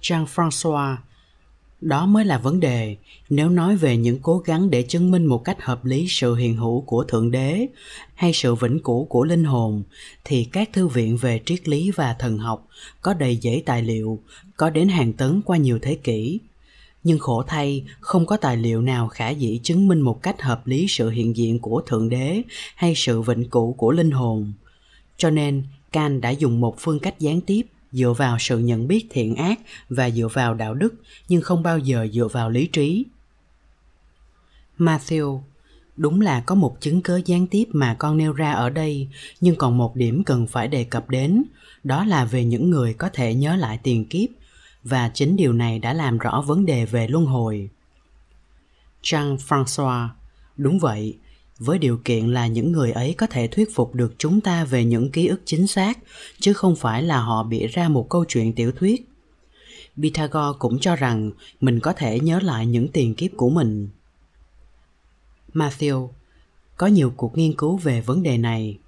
[0.00, 0.96] Jean françois
[1.82, 2.96] đó mới là vấn đề.
[3.28, 6.56] Nếu nói về những cố gắng để chứng minh một cách hợp lý sự hiện
[6.56, 7.66] hữu của thượng đế
[8.14, 9.82] hay sự vĩnh cửu của linh hồn,
[10.24, 12.68] thì các thư viện về triết lý và thần học
[13.00, 14.18] có đầy giấy tài liệu,
[14.56, 16.38] có đến hàng tấn qua nhiều thế kỷ.
[17.04, 20.66] Nhưng khổ thay, không có tài liệu nào khả dĩ chứng minh một cách hợp
[20.66, 22.42] lý sự hiện diện của thượng đế
[22.74, 24.52] hay sự vĩnh cửu của linh hồn.
[25.16, 25.62] Cho nên,
[25.92, 27.62] Kant đã dùng một phương cách gián tiếp
[27.92, 30.94] dựa vào sự nhận biết thiện ác và dựa vào đạo đức,
[31.28, 33.04] nhưng không bao giờ dựa vào lý trí.
[34.78, 35.40] Matthew,
[35.96, 39.08] đúng là có một chứng cớ gián tiếp mà con nêu ra ở đây,
[39.40, 41.44] nhưng còn một điểm cần phải đề cập đến,
[41.84, 44.28] đó là về những người có thể nhớ lại tiền kiếp,
[44.84, 47.70] và chính điều này đã làm rõ vấn đề về luân hồi.
[49.02, 50.08] Jean françois
[50.56, 51.18] đúng vậy
[51.64, 54.84] với điều kiện là những người ấy có thể thuyết phục được chúng ta về
[54.84, 55.98] những ký ức chính xác,
[56.40, 59.08] chứ không phải là họ bịa ra một câu chuyện tiểu thuyết.
[59.96, 63.88] Pythagore cũng cho rằng mình có thể nhớ lại những tiền kiếp của mình.
[65.54, 66.08] Matthew,
[66.76, 68.78] có nhiều cuộc nghiên cứu về vấn đề này.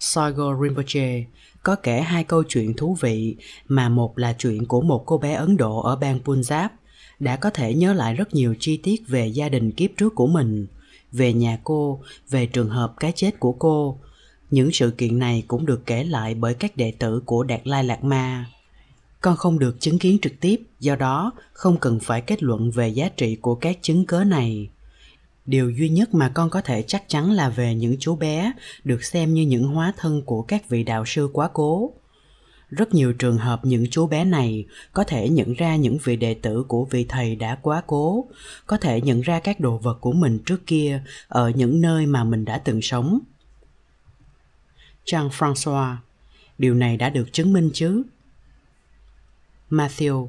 [0.00, 1.24] Sogo Rinpoche
[1.62, 3.36] có kể hai câu chuyện thú vị
[3.68, 6.68] mà một là chuyện của một cô bé Ấn Độ ở bang Punjab
[7.18, 10.26] đã có thể nhớ lại rất nhiều chi tiết về gia đình kiếp trước của
[10.26, 10.66] mình–
[11.12, 12.00] về nhà cô,
[12.30, 13.98] về trường hợp cái chết của cô.
[14.50, 17.84] Những sự kiện này cũng được kể lại bởi các đệ tử của đạt lai
[17.84, 18.46] lạc ma.
[19.20, 22.88] Con không được chứng kiến trực tiếp, do đó không cần phải kết luận về
[22.88, 24.68] giá trị của các chứng cớ này.
[25.46, 28.52] Điều duy nhất mà con có thể chắc chắn là về những chú bé
[28.84, 31.92] được xem như những hóa thân của các vị đạo sư quá cố
[32.70, 36.34] rất nhiều trường hợp những chú bé này có thể nhận ra những vị đệ
[36.34, 38.26] tử của vị thầy đã quá cố,
[38.66, 42.24] có thể nhận ra các đồ vật của mình trước kia ở những nơi mà
[42.24, 43.18] mình đã từng sống.
[45.04, 45.96] Jean françois
[46.58, 48.02] điều này đã được chứng minh chứ?
[49.70, 50.28] Matthew,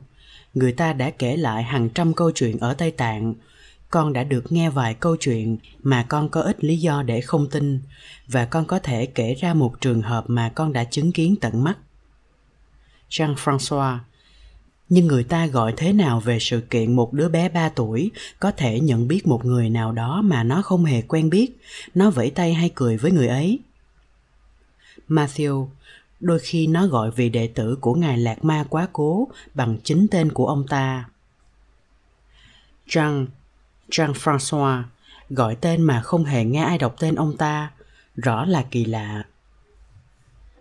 [0.54, 3.34] người ta đã kể lại hàng trăm câu chuyện ở tây tạng.
[3.90, 7.50] Con đã được nghe vài câu chuyện mà con có ít lý do để không
[7.50, 7.80] tin
[8.28, 11.64] và con có thể kể ra một trường hợp mà con đã chứng kiến tận
[11.64, 11.78] mắt
[13.10, 13.98] jean françois
[14.90, 18.52] nhưng người ta gọi thế nào về sự kiện một đứa bé 3 tuổi có
[18.52, 21.60] thể nhận biết một người nào đó mà nó không hề quen biết,
[21.96, 23.60] nó vẫy tay hay cười với người ấy.
[25.10, 25.68] Matthew,
[26.20, 30.08] đôi khi nó gọi vị đệ tử của ngài Lạc Ma quá cố bằng chính
[30.12, 31.10] tên của ông ta.
[32.88, 33.26] Jean,
[33.90, 34.84] Jean François,
[35.30, 37.72] gọi tên mà không hề nghe ai đọc tên ông ta,
[38.16, 39.24] rõ là kỳ lạ.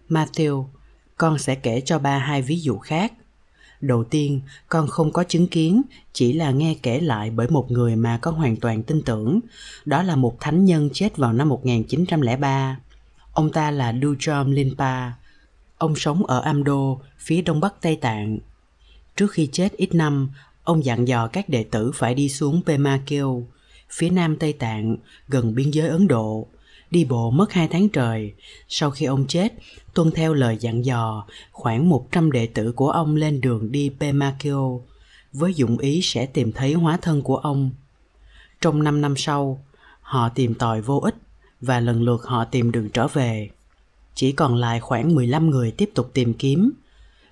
[0.08, 0.64] Matthew,
[1.18, 3.12] con sẽ kể cho ba hai ví dụ khác
[3.80, 7.96] Đầu tiên, con không có chứng kiến, chỉ là nghe kể lại bởi một người
[7.96, 9.40] mà con hoàn toàn tin tưởng.
[9.84, 12.78] Đó là một thánh nhân chết vào năm 1903.
[13.32, 15.12] Ông ta là Dujom Linpa.
[15.78, 18.38] Ông sống ở Amdo, phía đông bắc Tây Tạng.
[19.16, 20.28] Trước khi chết ít năm,
[20.64, 23.46] ông dặn dò các đệ tử phải đi xuống Pema Kêu
[23.90, 24.96] phía nam Tây Tạng,
[25.28, 26.46] gần biên giới Ấn Độ,
[26.90, 28.32] đi bộ mất hai tháng trời.
[28.68, 29.52] Sau khi ông chết,
[29.98, 34.70] tuân theo lời dặn dò, khoảng 100 đệ tử của ông lên đường đi Pemakio
[35.32, 37.70] với dụng ý sẽ tìm thấy hóa thân của ông.
[38.60, 39.64] Trong 5 năm sau,
[40.00, 41.14] họ tìm tòi vô ích
[41.60, 43.50] và lần lượt họ tìm đường trở về.
[44.14, 46.72] Chỉ còn lại khoảng 15 người tiếp tục tìm kiếm.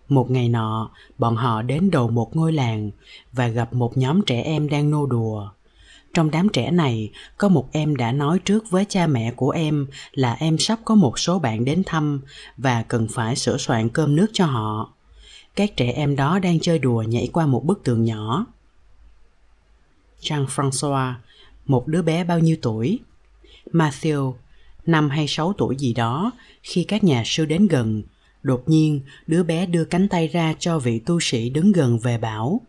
[0.09, 2.91] Một ngày nọ, bọn họ đến đầu một ngôi làng
[3.33, 5.51] và gặp một nhóm trẻ em đang nô đùa.
[6.17, 9.87] Trong đám trẻ này, có một em đã nói trước với cha mẹ của em
[10.13, 12.21] là em sắp có một số bạn đến thăm
[12.57, 14.93] và cần phải sửa soạn cơm nước cho họ.
[15.55, 18.47] Các trẻ em đó đang chơi đùa nhảy qua một bức tường nhỏ.
[20.21, 21.15] Jean-François,
[21.67, 22.99] một đứa bé bao nhiêu tuổi?
[23.73, 24.35] Matthew,
[24.87, 26.31] năm hay sáu tuổi gì đó,
[26.63, 28.03] khi các nhà sư đến gần,
[28.43, 32.19] đột nhiên đứa bé đưa cánh tay ra cho vị tu sĩ đứng gần về
[32.19, 32.61] bảo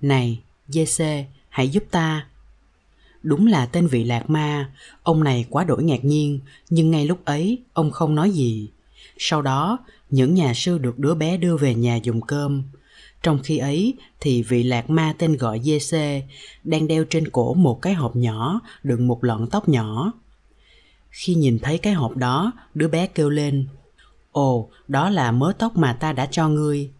[0.00, 2.26] Này, Giê-xê, hãy giúp ta,
[3.22, 6.40] Đúng là tên vị lạc ma, ông này quá đổi ngạc nhiên,
[6.70, 8.70] nhưng ngay lúc ấy ông không nói gì.
[9.18, 9.78] Sau đó,
[10.10, 12.62] những nhà sư được đứa bé đưa về nhà dùng cơm.
[13.22, 15.96] Trong khi ấy thì vị lạc ma tên gọi GC
[16.64, 20.12] đang đeo trên cổ một cái hộp nhỏ đựng một lọn tóc nhỏ.
[21.10, 23.66] Khi nhìn thấy cái hộp đó, đứa bé kêu lên
[24.32, 26.90] Ồ, đó là mớ tóc mà ta đã cho ngươi.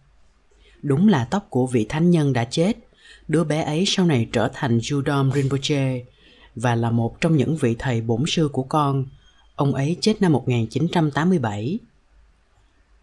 [0.81, 2.77] Đúng là tóc của vị thánh nhân đã chết.
[3.27, 6.03] Đứa bé ấy sau này trở thành Judom Rinpoche,
[6.55, 9.05] và là một trong những vị thầy bổn sư của con.
[9.55, 11.79] Ông ấy chết năm 1987.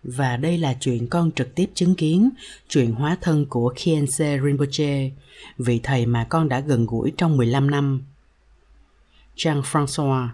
[0.03, 2.31] Và đây là chuyện con trực tiếp chứng kiến,
[2.69, 5.11] chuyện hóa thân của Khiense Rinpoche,
[5.59, 8.03] vị thầy mà con đã gần gũi trong 15 năm.
[9.37, 10.29] Jean François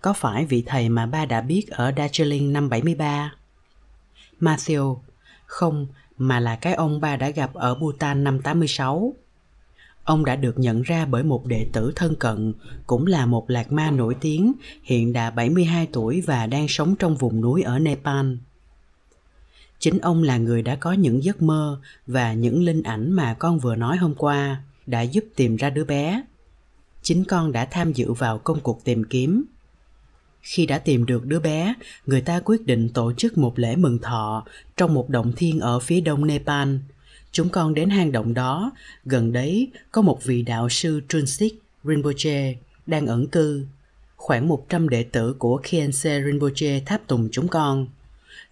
[0.00, 3.34] Có phải vị thầy mà ba đã biết ở Darjeeling năm 73?
[4.40, 4.98] Matthew
[5.46, 5.86] Không,
[6.22, 9.14] mà là cái ông ba đã gặp ở Bhutan năm 86.
[10.04, 12.54] Ông đã được nhận ra bởi một đệ tử thân cận,
[12.86, 14.52] cũng là một lạc ma nổi tiếng,
[14.82, 18.26] hiện đã 72 tuổi và đang sống trong vùng núi ở Nepal.
[19.78, 23.58] Chính ông là người đã có những giấc mơ và những linh ảnh mà con
[23.58, 26.22] vừa nói hôm qua đã giúp tìm ra đứa bé.
[27.02, 29.44] Chính con đã tham dự vào công cuộc tìm kiếm.
[30.42, 31.74] Khi đã tìm được đứa bé,
[32.06, 34.44] người ta quyết định tổ chức một lễ mừng thọ
[34.76, 36.76] trong một động thiên ở phía đông Nepal–
[37.32, 38.72] Chúng con đến hang động đó,
[39.04, 42.54] gần đấy có một vị đạo sư Trunsik Rinpoche
[42.86, 43.66] đang ẩn cư.
[44.16, 47.86] Khoảng 100 đệ tử của Khiense Rinpoche tháp tùng chúng con.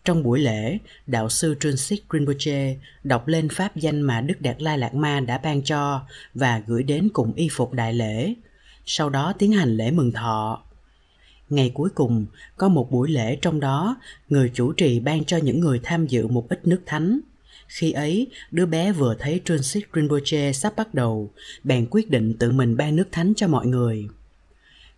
[0.04, 4.78] Trong buổi lễ, đạo sư Trunsik Rinpoche đọc lên pháp danh mà Đức Đạt Lai
[4.78, 6.00] Lạt Ma đã ban cho
[6.34, 8.34] và gửi đến cùng y phục đại lễ.
[8.86, 10.62] Sau đó tiến hành lễ mừng thọ.
[11.50, 12.26] Ngày cuối cùng,
[12.56, 13.96] có một buổi lễ trong đó,
[14.28, 17.20] người chủ trì ban cho những người tham dự một ít nước thánh–
[17.68, 21.30] khi ấy, đứa bé vừa thấy Transit Rinpoche sắp bắt đầu,
[21.64, 24.08] bèn quyết định tự mình ban nước thánh cho mọi người.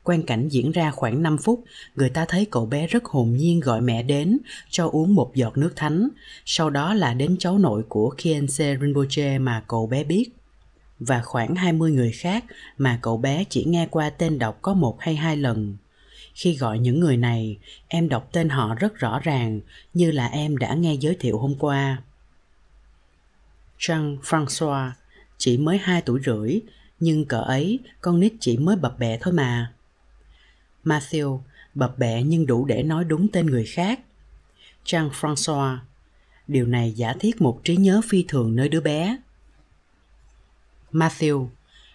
[0.02, 1.64] Quan cảnh diễn ra khoảng 5 phút,
[1.96, 4.38] người ta thấy cậu bé rất hồn nhiên gọi mẹ đến
[4.70, 6.08] cho uống một giọt nước thánh,
[6.44, 10.30] sau đó là đến cháu nội của Kiense Rinpoche mà cậu bé biết.
[10.98, 12.44] Và khoảng 20 người khác
[12.78, 15.76] mà cậu bé chỉ nghe qua tên đọc có một hay hai lần.
[16.40, 19.60] Khi gọi những người này, em đọc tên họ rất rõ ràng,
[19.94, 22.02] như là em đã nghe giới thiệu hôm qua.
[23.78, 24.90] Jean-François
[25.38, 26.60] chỉ mới 2 tuổi rưỡi,
[27.00, 29.72] nhưng cỡ ấy con nít chỉ mới bập bẹ thôi mà.
[30.84, 31.40] Matthew
[31.74, 34.00] bập bẹ nhưng đủ để nói đúng tên người khác.
[34.84, 35.78] Jean-François
[36.48, 39.16] Điều này giả thiết một trí nhớ phi thường nơi đứa bé.
[40.92, 41.48] Matthew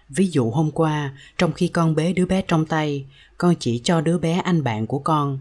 [0.10, 3.06] Ví dụ hôm qua, trong khi con bế đứa bé trong tay,
[3.38, 5.40] con chỉ cho đứa bé anh bạn của con.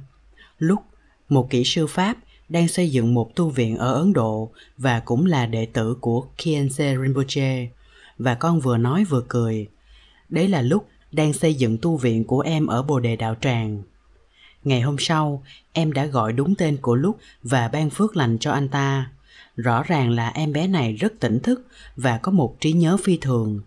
[0.59, 0.83] Lúc
[1.29, 2.17] một kỹ sư Pháp
[2.49, 6.27] đang xây dựng một tu viện ở Ấn Độ và cũng là đệ tử của
[6.39, 7.69] Khyentse Rinpoche.
[8.19, 9.69] Và con vừa nói vừa cười.
[10.29, 13.83] Đấy là lúc đang xây dựng tu viện của em ở Bồ Đề Đạo Tràng.
[14.65, 15.43] Ngày hôm sau,
[15.73, 19.11] em đã gọi đúng tên của Lúc và ban phước lành cho anh ta.
[19.57, 23.17] Rõ ràng là em bé này rất tỉnh thức và có một trí nhớ phi
[23.17, 23.61] thường.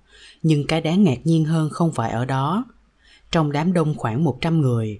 [0.43, 2.65] Nhưng cái đáng ngạc nhiên hơn không phải ở đó.
[3.31, 4.99] Trong đám đông khoảng 100 người,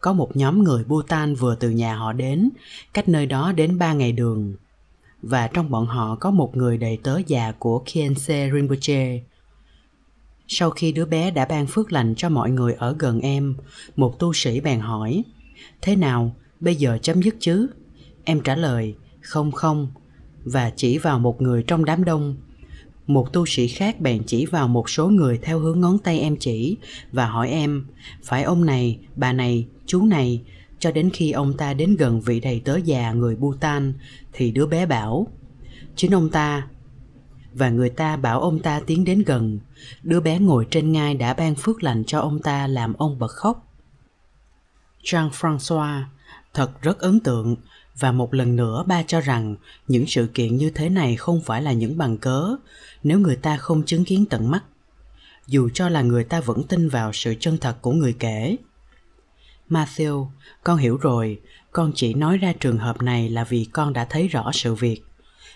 [0.00, 2.50] có một nhóm người Bhutan vừa từ nhà họ đến,
[2.94, 4.54] cách nơi đó đến 3 ngày đường.
[5.22, 9.20] Và trong bọn họ có một người đầy tớ già của Khyentse Rinpoche.
[10.48, 13.54] Sau khi đứa bé đã ban phước lành cho mọi người ở gần em,
[13.96, 15.22] một tu sĩ bèn hỏi,
[15.80, 17.66] Thế nào, bây giờ chấm dứt chứ?
[18.24, 19.88] Em trả lời, không không,
[20.44, 22.36] và chỉ vào một người trong đám đông.
[23.06, 26.36] Một tu sĩ khác bèn chỉ vào một số người theo hướng ngón tay em
[26.36, 26.76] chỉ
[27.12, 27.86] và hỏi em,
[28.24, 30.42] phải ông này, bà này, chú này,
[30.78, 33.94] cho đến khi ông ta đến gần vị đầy tớ già người Bhutan
[34.32, 35.26] thì đứa bé bảo,
[35.96, 36.68] chính ông ta.
[37.54, 39.58] Và người ta bảo ông ta tiến đến gần,
[40.02, 43.30] đứa bé ngồi trên ngai đã ban phước lành cho ông ta làm ông bật
[43.30, 43.66] khóc.
[45.02, 46.02] Jean-François
[46.54, 47.56] thật rất ấn tượng
[47.98, 49.56] và một lần nữa ba cho rằng
[49.88, 52.56] những sự kiện như thế này không phải là những bằng cớ,
[53.02, 54.64] nếu người ta không chứng kiến tận mắt.
[55.46, 58.56] Dù cho là người ta vẫn tin vào sự chân thật của người kể.
[59.70, 60.26] Matthew,
[60.64, 61.40] con hiểu rồi,
[61.72, 65.04] con chỉ nói ra trường hợp này là vì con đã thấy rõ sự việc.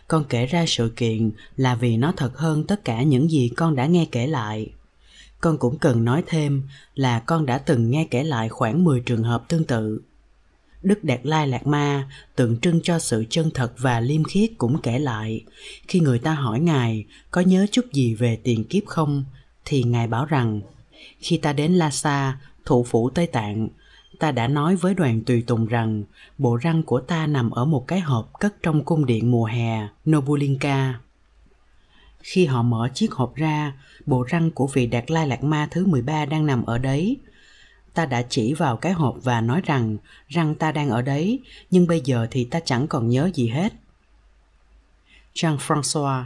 [0.09, 3.77] Con kể ra sự kiện là vì nó thật hơn tất cả những gì con
[3.77, 4.71] đã nghe kể lại.
[5.41, 6.63] Con cũng cần nói thêm
[6.95, 10.01] là con đã từng nghe kể lại khoảng 10 trường hợp tương tự.
[10.83, 14.83] Đức Đạt Lai Lạt Ma tượng trưng cho sự chân thật và liêm khiết cũng
[14.83, 15.45] kể lại,
[15.89, 19.25] khi người ta hỏi Ngài có nhớ chút gì về tiền kiếp không,
[19.65, 20.61] thì Ngài bảo rằng,
[21.21, 23.69] khi ta đến Lhasa, thủ phủ Tây Tạng,
[24.19, 26.05] ta đã nói với đoàn tùy tùng rằng
[26.39, 29.89] bộ răng của ta nằm ở một cái hộp cất trong cung điện mùa hè
[30.11, 31.01] Nobulinka.
[32.23, 33.73] Khi họ mở chiếc hộp ra,
[34.07, 37.17] bộ răng của vị Đạt Lai Lạt Ma thứ 13 đang nằm ở đấy,
[37.97, 39.97] ta đã chỉ vào cái hộp và nói rằng
[40.29, 41.41] rằng ta đang ở đấy,
[41.71, 43.73] nhưng bây giờ thì ta chẳng còn nhớ gì hết.
[45.35, 46.25] Jean-françois,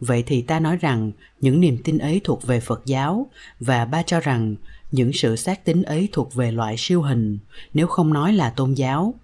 [0.00, 3.26] vậy thì ta nói rằng những niềm tin ấy thuộc về phật giáo
[3.60, 4.56] và ba cho rằng
[4.92, 7.38] những sự xác tín ấy thuộc về loại siêu hình,
[7.74, 9.14] nếu không nói là tôn giáo.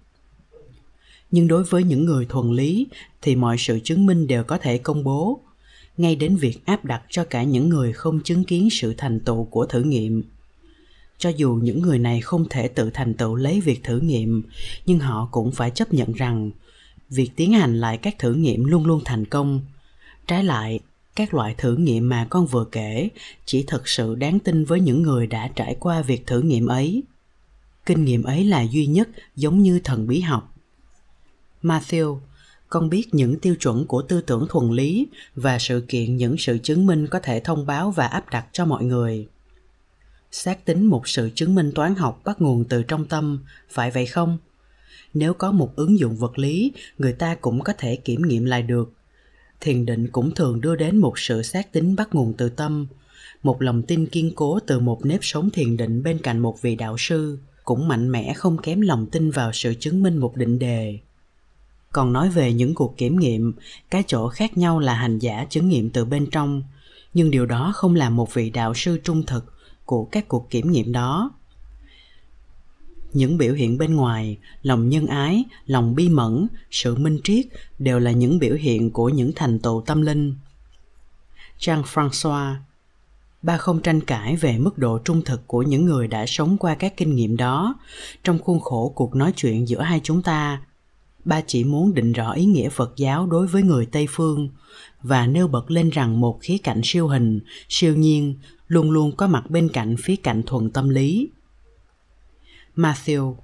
[1.31, 2.87] Nhưng đối với những người thuần lý
[3.21, 5.39] thì mọi sự chứng minh đều có thể công bố,
[5.97, 9.43] ngay đến việc áp đặt cho cả những người không chứng kiến sự thành tựu
[9.43, 10.23] của thử nghiệm
[11.21, 14.43] cho dù những người này không thể tự thành tựu lấy việc thử nghiệm,
[14.85, 16.51] nhưng họ cũng phải chấp nhận rằng
[17.09, 19.61] việc tiến hành lại các thử nghiệm luôn luôn thành công.
[20.27, 20.79] Trái lại,
[21.15, 23.09] các loại thử nghiệm mà con vừa kể
[23.45, 27.03] chỉ thực sự đáng tin với những người đã trải qua việc thử nghiệm ấy.
[27.85, 30.53] Kinh nghiệm ấy là duy nhất giống như thần bí học.
[31.63, 32.19] Matthew,
[32.69, 36.57] con biết những tiêu chuẩn của tư tưởng thuần lý và sự kiện những sự
[36.57, 39.27] chứng minh có thể thông báo và áp đặt cho mọi người
[40.31, 44.05] xác tính một sự chứng minh toán học bắt nguồn từ trong tâm, phải vậy
[44.05, 44.37] không?
[45.13, 48.63] Nếu có một ứng dụng vật lý, người ta cũng có thể kiểm nghiệm lại
[48.63, 48.93] được.
[49.59, 52.87] Thiền định cũng thường đưa đến một sự xác tính bắt nguồn từ tâm,
[53.43, 56.75] một lòng tin kiên cố từ một nếp sống thiền định bên cạnh một vị
[56.75, 60.59] đạo sư, cũng mạnh mẽ không kém lòng tin vào sự chứng minh một định
[60.59, 60.99] đề.
[61.91, 63.53] Còn nói về những cuộc kiểm nghiệm,
[63.89, 66.63] cái chỗ khác nhau là hành giả chứng nghiệm từ bên trong,
[67.13, 69.53] nhưng điều đó không làm một vị đạo sư trung thực
[69.85, 71.31] của các cuộc kiểm nghiệm đó.
[73.13, 77.45] Những biểu hiện bên ngoài, lòng nhân ái, lòng bi mẫn, sự minh triết
[77.79, 80.35] đều là những biểu hiện của những thành tựu tâm linh.
[81.59, 82.55] Jean françois
[83.41, 86.75] ba không tranh cãi về mức độ trung thực của những người đã sống qua
[86.75, 87.75] các kinh nghiệm đó.
[88.23, 90.61] Trong khuôn khổ cuộc nói chuyện giữa hai chúng ta,
[91.25, 94.49] ba chỉ muốn định rõ ý nghĩa phật giáo đối với người tây phương
[95.03, 98.35] và nêu bật lên rằng một khía cạnh siêu hình, siêu nhiên
[98.71, 101.29] luôn luôn có mặt bên cạnh phía cạnh thuần tâm lý.
[102.75, 103.35] Matthew,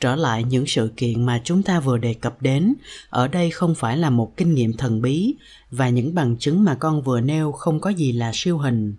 [0.00, 2.74] trở lại những sự kiện mà chúng ta vừa đề cập đến,
[3.10, 5.34] ở đây không phải là một kinh nghiệm thần bí
[5.70, 8.94] và những bằng chứng mà con vừa nêu không có gì là siêu hình.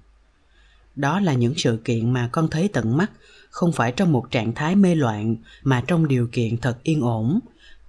[0.96, 3.12] Đó là những sự kiện mà con thấy tận mắt,
[3.50, 7.40] không phải trong một trạng thái mê loạn, mà trong điều kiện thật yên ổn,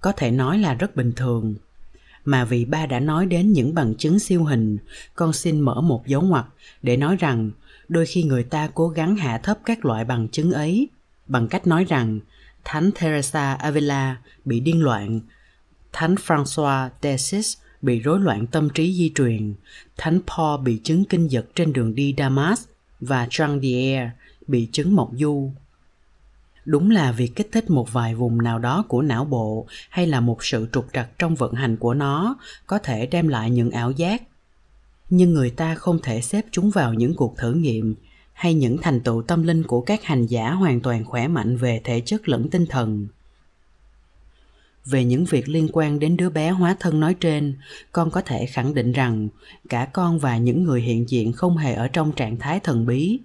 [0.01, 1.55] có thể nói là rất bình thường.
[2.25, 4.77] Mà vì ba đã nói đến những bằng chứng siêu hình,
[5.15, 6.45] con xin mở một dấu ngoặc
[6.81, 7.51] để nói rằng
[7.89, 10.89] đôi khi người ta cố gắng hạ thấp các loại bằng chứng ấy
[11.27, 12.19] bằng cách nói rằng
[12.63, 15.19] Thánh Teresa Avila bị điên loạn,
[15.93, 19.53] Thánh Francois d'Assis bị rối loạn tâm trí di truyền,
[19.97, 22.65] Thánh Paul bị chứng kinh giật trên đường đi Damas
[22.99, 24.09] và Jean Dier
[24.47, 25.51] bị chứng mộng du.
[26.65, 30.19] đúng là việc kích thích một vài vùng nào đó của não bộ hay là
[30.19, 33.91] một sự trục trặc trong vận hành của nó có thể đem lại những ảo
[33.91, 34.23] giác
[35.09, 37.95] nhưng người ta không thể xếp chúng vào những cuộc thử nghiệm
[38.33, 41.81] hay những thành tựu tâm linh của các hành giả hoàn toàn khỏe mạnh về
[41.83, 43.07] thể chất lẫn tinh thần.
[44.85, 47.57] Về những việc liên quan đến đứa bé hóa thân nói trên,
[47.91, 49.27] con có thể khẳng định rằng
[49.69, 53.19] cả con và những người hiện diện không hề ở trong trạng thái thần bí.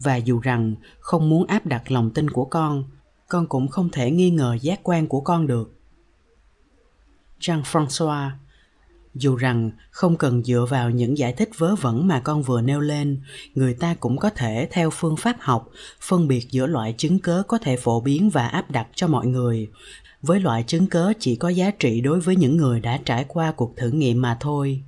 [0.00, 2.84] Và dù rằng không muốn áp đặt lòng tin của con
[3.28, 5.72] con cũng không thể nghi ngờ giác quan của con được.
[7.40, 8.30] Jean françois
[9.18, 12.80] dù rằng không cần dựa vào những giải thích vớ vẩn mà con vừa nêu
[12.80, 13.20] lên,
[13.54, 17.42] người ta cũng có thể theo phương pháp học, phân biệt giữa loại chứng cớ
[17.48, 19.68] có thể phổ biến và áp đặt cho mọi người.
[20.22, 23.52] Với loại chứng cớ chỉ có giá trị đối với những người đã trải qua
[23.52, 24.82] cuộc thử nghiệm mà thôi.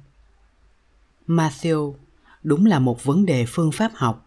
[1.29, 1.95] Matthew,
[2.43, 4.26] đúng là một vấn đề phương pháp học.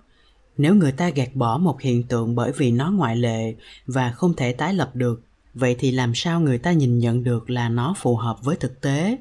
[0.57, 3.55] Nếu người ta gạt bỏ một hiện tượng bởi vì nó ngoại lệ
[3.87, 5.21] và không thể tái lập được,
[5.53, 8.81] vậy thì làm sao người ta nhìn nhận được là nó phù hợp với thực
[8.81, 9.17] tế?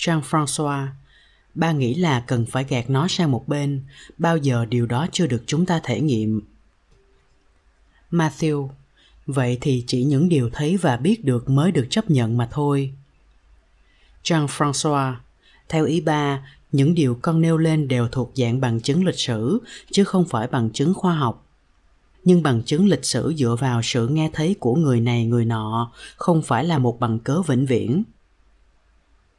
[0.00, 0.86] Jean françois
[1.54, 3.82] ba nghĩ là cần phải gạt nó sang một bên,
[4.18, 6.40] bao giờ điều đó chưa được chúng ta thể nghiệm.
[8.10, 8.68] Matthew,
[9.26, 12.92] vậy thì chỉ những điều thấy và biết được mới được chấp nhận mà thôi.
[14.24, 15.14] Jean françois
[15.68, 19.60] theo ý ba, những điều con nêu lên đều thuộc dạng bằng chứng lịch sử,
[19.90, 21.46] chứ không phải bằng chứng khoa học.
[22.24, 25.92] Nhưng bằng chứng lịch sử dựa vào sự nghe thấy của người này người nọ
[26.16, 28.04] không phải là một bằng cớ vĩnh viễn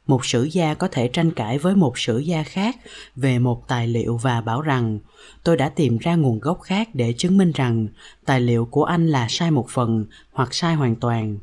[0.06, 2.76] một sử gia có thể tranh cãi với một sử gia khác
[3.16, 4.98] về một tài liệu và bảo rằng,
[5.44, 7.88] tôi đã tìm ra nguồn gốc khác để chứng minh rằng
[8.24, 11.38] tài liệu của anh là sai một phần hoặc sai hoàn toàn.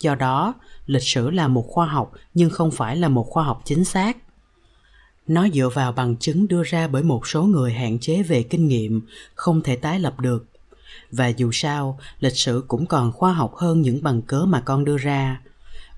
[0.00, 0.54] Do đó,
[0.86, 4.16] lịch sử là một khoa học nhưng không phải là một khoa học chính xác.
[5.26, 8.68] Nó dựa vào bằng chứng đưa ra bởi một số người hạn chế về kinh
[8.68, 9.00] nghiệm,
[9.34, 10.46] không thể tái lập được.
[11.12, 14.84] Và dù sao, lịch sử cũng còn khoa học hơn những bằng cớ mà con
[14.84, 15.40] đưa ra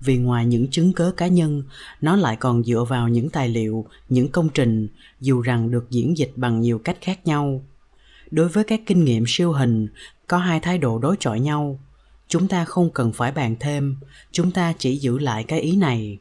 [0.04, 1.62] vì ngoài những chứng cớ cá nhân,
[2.00, 4.88] nó lại còn dựa vào những tài liệu, những công trình,
[5.20, 7.62] dù rằng được diễn dịch bằng nhiều cách khác nhau.
[8.30, 9.88] Đối với các kinh nghiệm siêu hình,
[10.26, 11.80] có hai thái độ đối chọi nhau.
[12.28, 13.96] Chúng ta không cần phải bàn thêm,
[14.32, 16.18] chúng ta chỉ giữ lại cái ý này.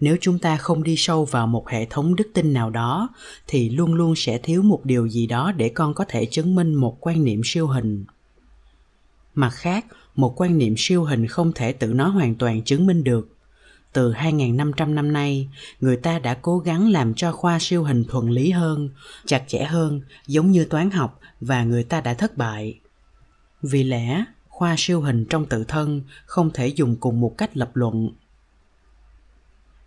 [0.00, 3.08] Nếu chúng ta không đi sâu vào một hệ thống đức tin nào đó,
[3.46, 6.74] thì luôn luôn sẽ thiếu một điều gì đó để con có thể chứng minh
[6.74, 8.04] một quan niệm siêu hình.
[9.34, 9.86] Mặt khác
[10.16, 13.36] một quan niệm siêu hình không thể tự nó hoàn toàn chứng minh được.
[13.92, 15.48] Từ 2.500 năm nay,
[15.80, 18.88] người ta đã cố gắng làm cho khoa siêu hình thuận lý hơn,
[19.26, 22.78] chặt chẽ hơn, giống như toán học và người ta đã thất bại.
[23.62, 27.70] Vì lẽ, khoa siêu hình trong tự thân không thể dùng cùng một cách lập
[27.74, 28.10] luận.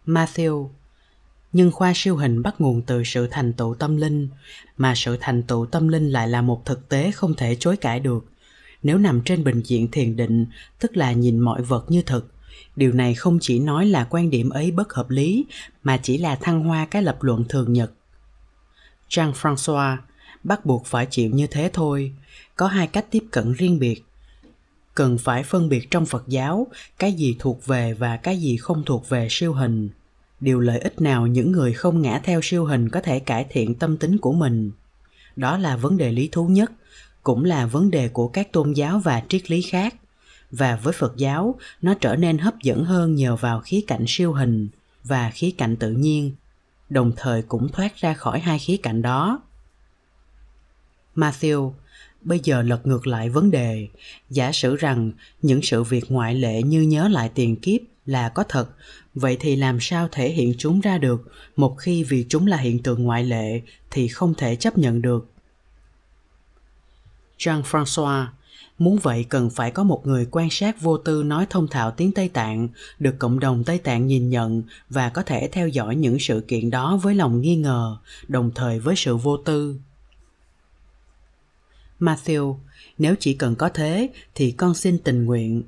[0.05, 0.69] Matthew
[1.53, 4.29] nhưng khoa siêu hình bắt nguồn từ sự thành tựu tâm linh
[4.77, 7.99] mà sự thành tựu tâm linh lại là một thực tế không thể chối cãi
[7.99, 8.25] được
[8.83, 10.45] nếu nằm trên bình diện thiền định,
[10.79, 12.31] tức là nhìn mọi vật như thực.
[12.75, 15.45] Điều này không chỉ nói là quan điểm ấy bất hợp lý,
[15.83, 17.91] mà chỉ là thăng hoa cái lập luận thường nhật.
[19.09, 19.97] Jean françois
[20.43, 22.11] bắt buộc phải chịu như thế thôi.
[22.55, 24.03] Có hai cách tiếp cận riêng biệt.
[24.95, 26.67] Cần phải phân biệt trong phật giáo
[26.99, 29.89] cái gì thuộc về và cái gì không thuộc về siêu hình.
[30.39, 33.75] Điều lợi ích nào những người không ngã theo siêu hình có thể cải thiện
[33.75, 34.71] tâm tính của mình?
[35.35, 36.71] Đó là vấn đề lý thú nhất
[37.27, 39.95] cũng là vấn đề của các tôn giáo và triết lý khác.
[40.51, 44.33] Và với phật giáo, nó trở nên hấp dẫn hơn nhờ vào khía cạnh siêu
[44.33, 44.69] hình
[45.03, 46.31] và khía cạnh tự nhiên,
[46.89, 49.41] đồng thời cũng thoát ra khỏi hai khía cạnh đó.
[51.15, 51.71] Matthew,
[52.21, 53.87] bây giờ lật ngược lại vấn đề.
[54.29, 55.11] Giả sử rằng
[55.41, 58.69] những sự việc ngoại lệ như nhớ lại tiền kiếp là có thật,
[59.15, 61.31] vậy thì làm sao thể hiện chúng ra được?
[61.55, 63.61] Một khi vì chúng là hiện tượng ngoại lệ
[63.91, 65.31] thì không thể chấp nhận được.
[67.37, 68.25] Jean-François
[68.77, 72.11] Muốn vậy cần phải có một người quan sát vô tư nói thông thạo tiếng
[72.11, 72.67] Tây Tạng,
[72.99, 76.69] được cộng đồng Tây Tạng nhìn nhận và có thể theo dõi những sự kiện
[76.69, 79.79] đó với lòng nghi ngờ, đồng thời với sự vô tư.
[81.99, 82.55] Matthew,
[82.97, 85.63] nếu chỉ cần có thế thì con xin tình nguyện.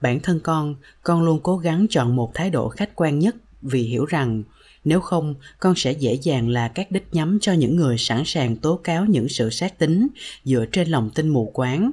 [0.00, 3.82] Bản thân con, con luôn cố gắng chọn một thái độ khách quan nhất vì
[3.82, 4.42] hiểu rằng
[4.84, 8.56] nếu không, con sẽ dễ dàng là các đích nhắm cho những người sẵn sàng
[8.56, 10.08] tố cáo những sự sát tính
[10.44, 11.92] dựa trên lòng tin mù quáng.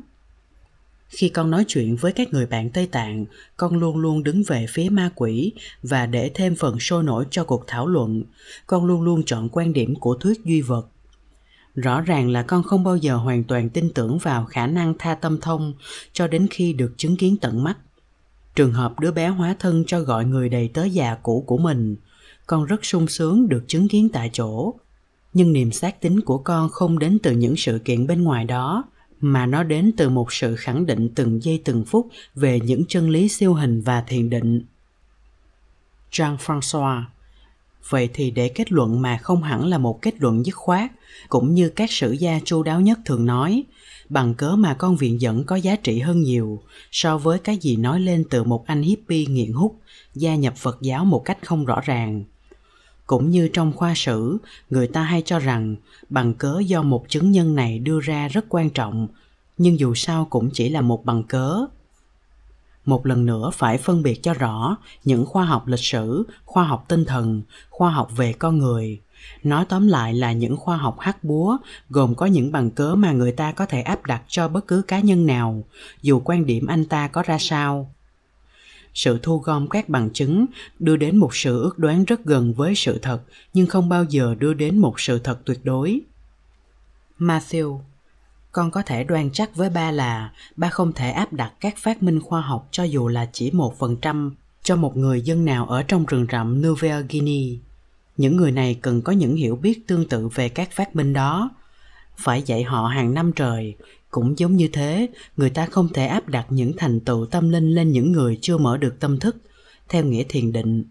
[1.10, 3.26] Khi con nói chuyện với các người bạn tây tạng,
[3.58, 7.44] con luôn luôn đứng về phía ma quỷ và để thêm phần sôi nổi cho
[7.44, 8.24] cuộc thảo luận.
[8.68, 10.88] Con luôn luôn chọn quan điểm của thuyết duy vật.
[11.76, 15.16] Rõ ràng là con không bao giờ hoàn toàn tin tưởng vào khả năng tha
[15.16, 15.74] tâm thông
[16.14, 17.78] cho đến khi được chứng kiến tận mắt.
[18.56, 21.96] Trường hợp đứa bé hóa thân cho gọi người đầy tớ già cũ của mình
[22.50, 24.74] con rất sung sướng được chứng kiến tại chỗ
[25.34, 28.84] nhưng niềm xác tín của con không đến từ những sự kiện bên ngoài đó
[29.20, 33.10] mà nó đến từ một sự khẳng định từng giây từng phút về những chân
[33.10, 34.62] lý siêu hình và thiền định
[36.12, 37.04] Jean-François
[37.90, 40.92] Vậy thì để kết luận mà không hẳn là một kết luận dứt khoát,
[41.30, 43.64] cũng như các sử gia chu đáo nhất thường nói,
[44.10, 47.76] bằng cớ mà con viện dẫn có giá trị hơn nhiều so với cái gì
[47.76, 49.80] nói lên từ một anh hippie nghiện hút,
[50.16, 52.24] gia nhập Phật giáo một cách không rõ ràng.
[53.10, 54.38] Cũng như trong khoa sử,
[54.70, 55.76] người ta hay cho rằng
[56.10, 59.08] bằng cớ do một chứng nhân này đưa ra rất quan trọng,
[59.58, 61.66] nhưng dù sao cũng chỉ là một bằng cớ.
[62.86, 66.86] Một lần nữa phải phân biệt cho rõ những khoa học lịch sử khoa học
[66.88, 69.00] tinh thần khoa học về con người.
[69.44, 71.58] Nói tóm lại là những khoa học hắc búa
[71.90, 74.82] gồm có những bằng cớ mà người ta có thể áp đặt cho bất cứ
[74.82, 75.64] cá nhân nào
[76.02, 77.94] dù quan điểm anh ta có ra sao
[78.94, 80.46] sự thu gom các bằng chứng
[80.80, 83.22] đưa đến một sự ước đoán rất gần với sự thật,
[83.54, 86.02] nhưng không bao giờ đưa đến một sự thật tuyệt đối
[87.20, 87.80] matthew,
[88.52, 92.04] con có thể đoan chắc với ba là ba không thể áp đặt các phát
[92.04, 95.66] minh khoa học cho dù là chỉ một phần trăm cho một người dân nào
[95.66, 97.60] ở trong rừng rậm Nouvelle Guinea.
[98.18, 101.50] Những người này cần có những hiểu biết tương tự về các phát minh đó.
[102.18, 103.76] Phải dạy họ hàng năm trời.
[104.10, 107.76] Cũng giống như thế, người ta không thể áp đặt những thành tựu tâm linh
[107.76, 109.36] lên những người chưa mở được tâm thức,
[109.90, 110.84] theo nghĩa thiền định.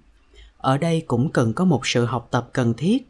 [0.56, 3.08] Ở đây cũng cần có một sự học tập cần thiết.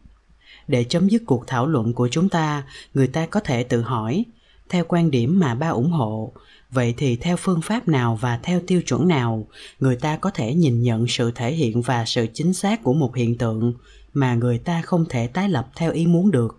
[0.69, 4.25] Để chấm dứt cuộc thảo luận của chúng ta, người ta có thể tự hỏi
[4.69, 6.33] theo quan điểm mà ba ủng hộ
[6.71, 9.47] vậy thì theo phương pháp nào và theo tiêu chuẩn nào
[9.81, 13.17] người ta có thể nhìn nhận sự thể hiện và sự chính xác của một
[13.17, 13.75] hiện tượng
[14.13, 16.58] mà người ta không thể tái lập theo ý muốn được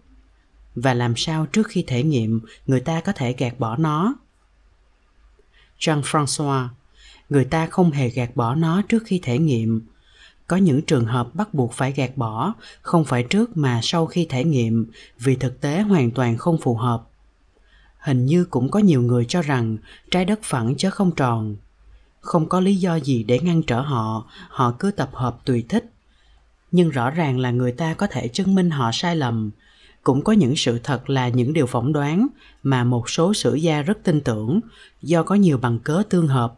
[0.81, 4.15] và làm sao trước khi thể nghiệm, người ta có thể gạt bỏ nó?
[5.79, 6.67] Jean françois
[7.29, 9.81] người ta không hề gạt bỏ nó trước khi thể nghiệm.
[10.47, 14.25] Có những trường hợp bắt buộc phải gạt bỏ, không phải trước mà sau khi
[14.29, 17.03] thể nghiệm, vì thực tế hoàn toàn không phù hợp.
[17.99, 19.77] Hình như cũng có nhiều người cho rằng
[20.11, 21.55] trái đất phẳng chứ không tròn.
[22.21, 25.91] Không có lý do gì để ngăn trở họ họ cứ tập hợp tùy thích.
[26.71, 29.51] Nhưng rõ ràng là người ta có thể chứng minh họ sai lầm
[30.03, 32.27] cũng có những sự thật là những điều phỏng đoán
[32.63, 34.59] mà một số sử gia rất tin tưởng
[35.01, 36.55] do có nhiều bằng cớ tương hợp.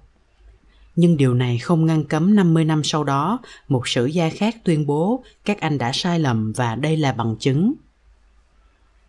[0.96, 4.86] Nhưng điều này không ngăn cấm 50 năm sau đó, một sử gia khác tuyên
[4.86, 7.74] bố các anh đã sai lầm và đây là bằng chứng.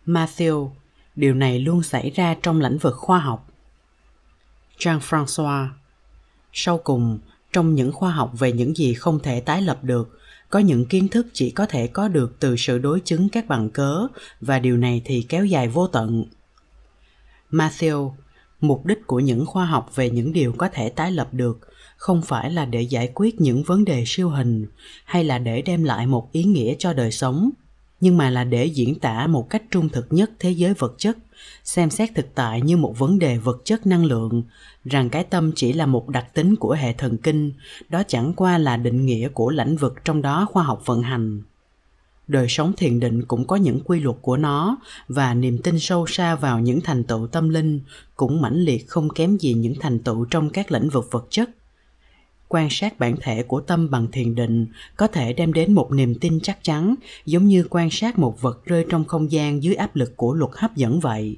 [0.05, 0.69] Matthew
[1.15, 3.47] điều này luôn xảy ra trong lĩnh vực khoa học
[4.77, 5.67] jean-françois
[6.53, 7.19] sau cùng
[7.53, 10.19] trong những khoa học về những gì không thể tái lập được
[10.53, 13.69] có những kiến thức chỉ có thể có được từ sự đối chứng các bằng
[13.69, 14.07] cớ,
[14.41, 16.25] và điều này thì kéo dài vô tận.
[17.51, 18.11] Matthew,
[18.61, 21.59] mục đích của những khoa học về những điều có thể tái lập được
[21.97, 24.67] không phải là để giải quyết những vấn đề siêu hình
[25.05, 27.49] hay là để đem lại một ý nghĩa cho đời sống,
[27.99, 31.17] nhưng mà là để diễn tả một cách trung thực nhất thế giới vật chất
[31.63, 34.43] xem xét thực tại như một vấn đề vật chất năng lượng,
[34.85, 37.51] rằng cái tâm chỉ là một đặc tính của hệ thần kinh,
[37.89, 41.41] đó chẳng qua là định nghĩa của lĩnh vực trong đó khoa học vận hành.
[42.27, 44.77] Đời sống thiền định cũng có những quy luật của nó,
[45.07, 47.79] và niềm tin sâu xa vào những thành tựu tâm linh
[48.15, 51.49] cũng mãnh liệt không kém gì những thành tựu trong các lĩnh vực vật chất
[52.53, 56.15] quan sát bản thể của tâm bằng thiền định có thể đem đến một niềm
[56.21, 56.95] tin chắc chắn,
[57.25, 60.51] giống như quan sát một vật rơi trong không gian dưới áp lực của luật
[60.55, 61.37] hấp dẫn vậy.